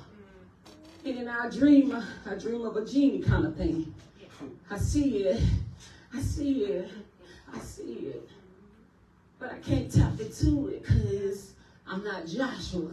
And 1.05 1.18
in 1.18 1.29
our 1.29 1.51
dream, 1.51 1.94
I 2.27 2.35
dream 2.35 2.64
of 2.64 2.77
a 2.77 2.85
genie 2.85 3.21
kind 3.21 3.44
of 3.44 3.57
thing. 3.57 3.94
I 4.71 4.79
see 4.79 5.25
it, 5.25 5.42
I 6.14 6.21
see 6.21 6.64
it, 6.64 6.90
I 7.53 7.59
see 7.59 8.12
it. 8.14 8.29
But 9.38 9.53
I 9.53 9.59
can't 9.59 9.92
tap 9.92 10.18
into 10.18 10.68
it 10.68 10.83
because 10.83 11.53
I'm 11.87 12.03
not 12.03 12.27
Joshua. 12.27 12.90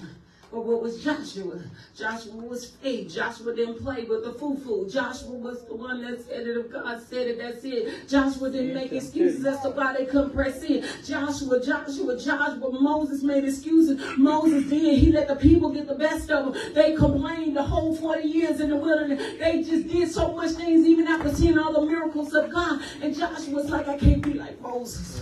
But 0.51 0.65
what 0.65 0.81
was 0.81 1.03
Joshua? 1.03 1.59
Joshua 1.97 2.35
was 2.35 2.71
faith. 2.71 3.13
Joshua 3.13 3.55
didn't 3.55 3.81
play 3.81 4.03
with 4.03 4.23
the 4.23 4.33
foo-foo. 4.33 4.89
Joshua 4.89 5.31
was 5.31 5.65
the 5.65 5.75
one 5.75 6.01
that 6.03 6.25
said 6.25 6.47
it. 6.47 6.57
If 6.57 6.71
God 6.71 7.01
said 7.01 7.27
it, 7.27 7.37
that's 7.39 7.63
it. 7.63 8.07
Joshua 8.07 8.49
didn't 8.49 8.73
make 8.73 8.91
excuses 8.91 9.45
as 9.45 9.61
to 9.61 9.69
why 9.69 9.95
they 9.97 10.05
couldn't 10.05 10.33
press 10.33 10.63
in. 10.63 10.85
Joshua, 11.05 11.63
Joshua, 11.63 12.17
Joshua, 12.17 12.71
Moses 12.71 13.23
made 13.23 13.43
excuses. 13.43 13.99
Moses 14.17 14.69
did. 14.69 14.99
He 14.99 15.11
let 15.11 15.27
the 15.27 15.35
people 15.35 15.71
get 15.71 15.87
the 15.87 15.95
best 15.95 16.29
of 16.29 16.53
them. 16.53 16.73
They 16.73 16.95
complained 16.95 17.57
the 17.57 17.63
whole 17.63 17.95
40 17.95 18.27
years 18.27 18.59
in 18.59 18.69
the 18.69 18.75
wilderness. 18.75 19.39
They 19.39 19.63
just 19.63 19.87
did 19.87 20.11
so 20.11 20.33
much 20.33 20.51
things 20.51 20.85
even 20.85 21.07
after 21.07 21.33
seeing 21.33 21.57
all 21.57 21.73
the 21.73 21.85
miracles 21.85 22.33
of 22.33 22.51
God. 22.51 22.81
And 23.01 23.15
Joshua 23.15 23.53
was 23.53 23.69
like, 23.69 23.87
I 23.87 23.97
can't 23.97 24.21
be 24.21 24.33
like 24.33 24.59
Moses. 24.61 25.21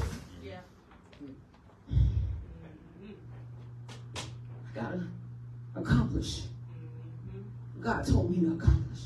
I 4.84 4.86
gotta 4.86 5.08
accomplish. 5.76 6.41
God 7.80 8.06
told 8.06 8.32
me 8.32 8.46
to 8.46 8.54
accomplish. 8.54 9.00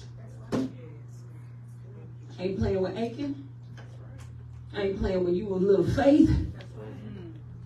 I 2.39 2.43
ain't 2.43 2.59
playing 2.59 2.81
with 2.81 2.97
Achan. 2.97 3.47
I 4.75 4.81
ain't 4.81 4.99
playing 4.99 5.23
with 5.23 5.35
you 5.35 5.45
with 5.45 5.63
little 5.63 5.87
faith. 5.87 6.29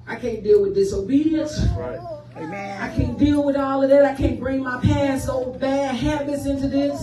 I 0.07 0.15
can't 0.15 0.43
deal 0.43 0.61
with 0.61 0.75
disobedience. 0.75 1.59
I 1.59 2.20
Amen. 2.37 2.81
I 2.81 2.95
can't 2.95 3.17
deal 3.19 3.43
with 3.43 3.55
all 3.57 3.83
of 3.83 3.89
that. 3.89 4.05
I 4.05 4.15
can't 4.15 4.39
bring 4.39 4.63
my 4.63 4.79
past 4.81 5.27
old 5.29 5.59
bad 5.59 5.93
habits 5.95 6.45
into 6.45 6.67
this. 6.67 6.99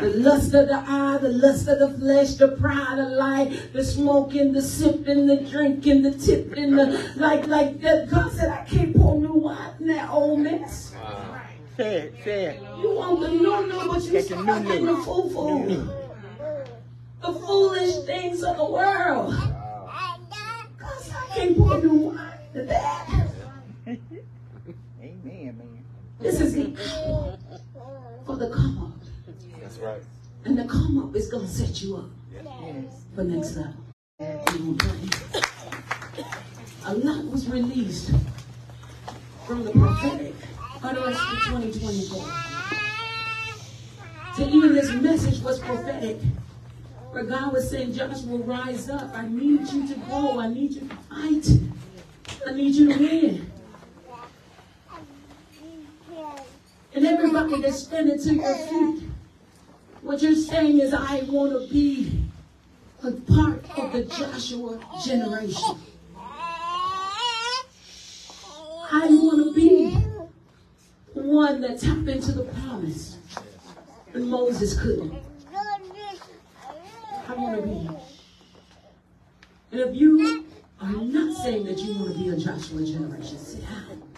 The 0.00 0.12
lust 0.16 0.54
of 0.54 0.68
the 0.68 0.82
eye, 0.86 1.18
the 1.20 1.28
lust 1.28 1.68
of 1.68 1.78
the 1.78 1.98
flesh, 1.98 2.34
the 2.34 2.48
pride 2.48 2.98
of 2.98 3.10
life, 3.12 3.72
the 3.72 3.84
smoking, 3.84 4.52
the 4.52 4.62
sipping, 4.62 5.26
the 5.26 5.36
drinking, 5.50 6.02
the 6.02 6.12
tipping, 6.12 6.76
the 6.76 7.12
like, 7.16 7.46
like 7.46 7.80
that. 7.82 8.08
God 8.10 8.32
said, 8.32 8.48
I 8.50 8.64
can't 8.64 8.96
pour 8.96 9.20
new 9.20 9.34
wine 9.34 9.74
in 9.80 9.86
that 9.88 10.08
old 10.10 10.40
mess. 10.40 10.94
Say 11.76 11.96
it, 11.96 12.14
say 12.24 12.44
it. 12.46 12.60
You 12.80 12.94
want 12.96 13.20
the 13.20 13.28
new 13.28 13.66
new, 13.68 13.88
but 13.88 14.02
you 14.02 14.12
Get 14.12 14.28
the 14.28 14.36
new 14.36 14.44
getting 14.68 14.86
new. 14.86 14.96
the 14.96 15.02
foo 15.02 15.58
New 15.60 15.66
new. 15.66 15.90
The 17.22 17.32
foolish 17.32 17.96
things 18.06 18.42
of 18.42 18.56
the 18.56 18.64
world. 18.64 19.34
God 19.34 21.00
said, 21.00 21.16
I 21.16 21.34
can't 21.34 21.56
pour 21.56 21.78
new 21.78 21.94
wine 21.94 22.18
to 22.54 22.62
that. 22.64 23.06
Amen, 25.02 25.56
man. 25.56 25.84
This 26.18 26.40
is 26.40 26.54
the 26.54 26.76
hour 26.98 27.38
for 28.26 28.29
the 28.40 28.48
come 28.50 28.78
up. 28.82 29.34
That's 29.60 29.78
right. 29.78 30.02
And 30.46 30.58
the 30.58 30.64
come 30.64 30.98
up 30.98 31.14
is 31.14 31.28
going 31.28 31.46
to 31.46 31.52
set 31.52 31.82
you 31.82 31.96
up 31.98 32.06
Yes. 32.32 33.04
for 33.14 33.22
next 33.24 33.54
level. 33.56 33.74
A 36.86 36.94
lot 36.94 37.24
was 37.26 37.48
released 37.50 38.10
from 39.46 39.64
the 39.64 39.72
prophetic 39.72 40.34
utterance 40.82 41.18
for 41.18 41.50
2024. 41.50 42.24
So 44.36 44.48
even 44.48 44.72
this 44.74 44.90
message 44.92 45.42
was 45.42 45.58
prophetic. 45.58 46.18
Where 47.10 47.24
God 47.24 47.52
was 47.52 47.68
saying, 47.68 47.92
Joshua, 47.92 48.38
rise 48.38 48.88
up. 48.88 49.10
I 49.14 49.26
need 49.28 49.68
you 49.68 49.86
to 49.88 49.94
go. 50.08 50.38
I 50.40 50.48
need 50.48 50.72
you 50.72 50.80
to 50.88 50.94
fight. 51.10 51.46
I 52.46 52.52
need 52.52 52.74
you 52.74 52.92
to 52.94 52.98
win. 52.98 53.49
And 56.92 57.06
everybody 57.06 57.60
that's 57.62 57.84
standing 57.84 58.18
to 58.18 58.34
your 58.34 58.54
feet, 58.54 59.08
what 60.02 60.20
you're 60.22 60.34
saying 60.34 60.80
is, 60.80 60.92
I 60.92 61.20
want 61.28 61.52
to 61.52 61.72
be 61.72 62.24
a 63.04 63.12
part 63.12 63.64
of 63.78 63.92
the 63.92 64.04
Joshua 64.04 64.80
generation. 65.04 65.78
I 68.92 69.06
want 69.08 69.44
to 69.44 69.54
be 69.54 69.94
one 71.14 71.60
that 71.60 71.78
tap 71.78 72.08
into 72.08 72.32
the 72.32 72.42
promise. 72.42 73.18
And 74.12 74.28
Moses 74.28 74.76
couldn't. 74.80 75.14
I 77.28 77.34
want 77.34 77.60
to 77.60 77.62
be. 77.62 77.88
And 79.70 79.80
if 79.80 79.94
you 79.94 80.44
are 80.80 80.90
not 80.90 81.36
saying 81.44 81.64
that 81.66 81.78
you 81.78 81.94
want 81.94 82.12
to 82.12 82.18
be 82.18 82.30
a 82.30 82.36
Joshua 82.36 82.84
generation, 82.84 83.38
say 83.38 83.60
how. 83.60 84.09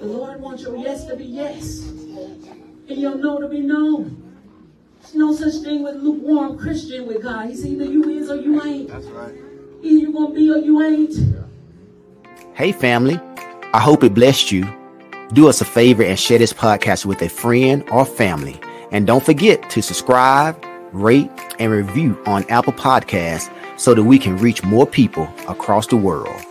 The 0.00 0.06
Lord 0.06 0.40
wants 0.40 0.62
your 0.62 0.76
yes 0.76 1.04
to 1.06 1.16
be 1.16 1.24
yes. 1.24 1.82
And 1.82 2.98
your 2.98 3.16
no 3.16 3.40
to 3.40 3.48
be 3.48 3.60
no. 3.60 4.10
There's 5.00 5.14
no 5.14 5.34
such 5.34 5.62
thing 5.62 5.82
with 5.82 5.96
lukewarm 5.96 6.58
Christian 6.58 7.06
with 7.06 7.22
God. 7.22 7.48
He's 7.48 7.66
either 7.66 7.84
you 7.84 8.08
is 8.08 8.30
or 8.30 8.36
you 8.36 8.62
ain't. 8.62 8.88
That's 8.88 9.06
right. 9.06 9.34
Either 9.82 10.00
you 10.00 10.12
gonna 10.12 10.34
be 10.34 10.50
or 10.50 10.56
you 10.56 10.82
ain't. 10.82 11.14
Hey, 12.54 12.72
family. 12.72 13.20
I 13.74 13.80
hope 13.80 14.04
it 14.04 14.14
blessed 14.14 14.52
you. 14.52 14.66
Do 15.32 15.48
us 15.48 15.60
a 15.60 15.64
favor 15.64 16.02
and 16.02 16.18
share 16.18 16.38
this 16.38 16.52
podcast 16.52 17.04
with 17.04 17.20
a 17.20 17.28
friend 17.28 17.84
or 17.90 18.06
family. 18.06 18.58
And 18.90 19.06
don't 19.06 19.24
forget 19.24 19.68
to 19.70 19.82
subscribe, 19.82 20.56
rate, 20.92 21.30
and 21.58 21.72
review 21.72 22.18
on 22.26 22.44
Apple 22.44 22.72
Podcasts 22.72 23.52
so 23.78 23.94
that 23.94 24.04
we 24.04 24.18
can 24.18 24.36
reach 24.38 24.62
more 24.62 24.86
people 24.86 25.28
across 25.48 25.88
the 25.88 25.96
world. 25.96 26.43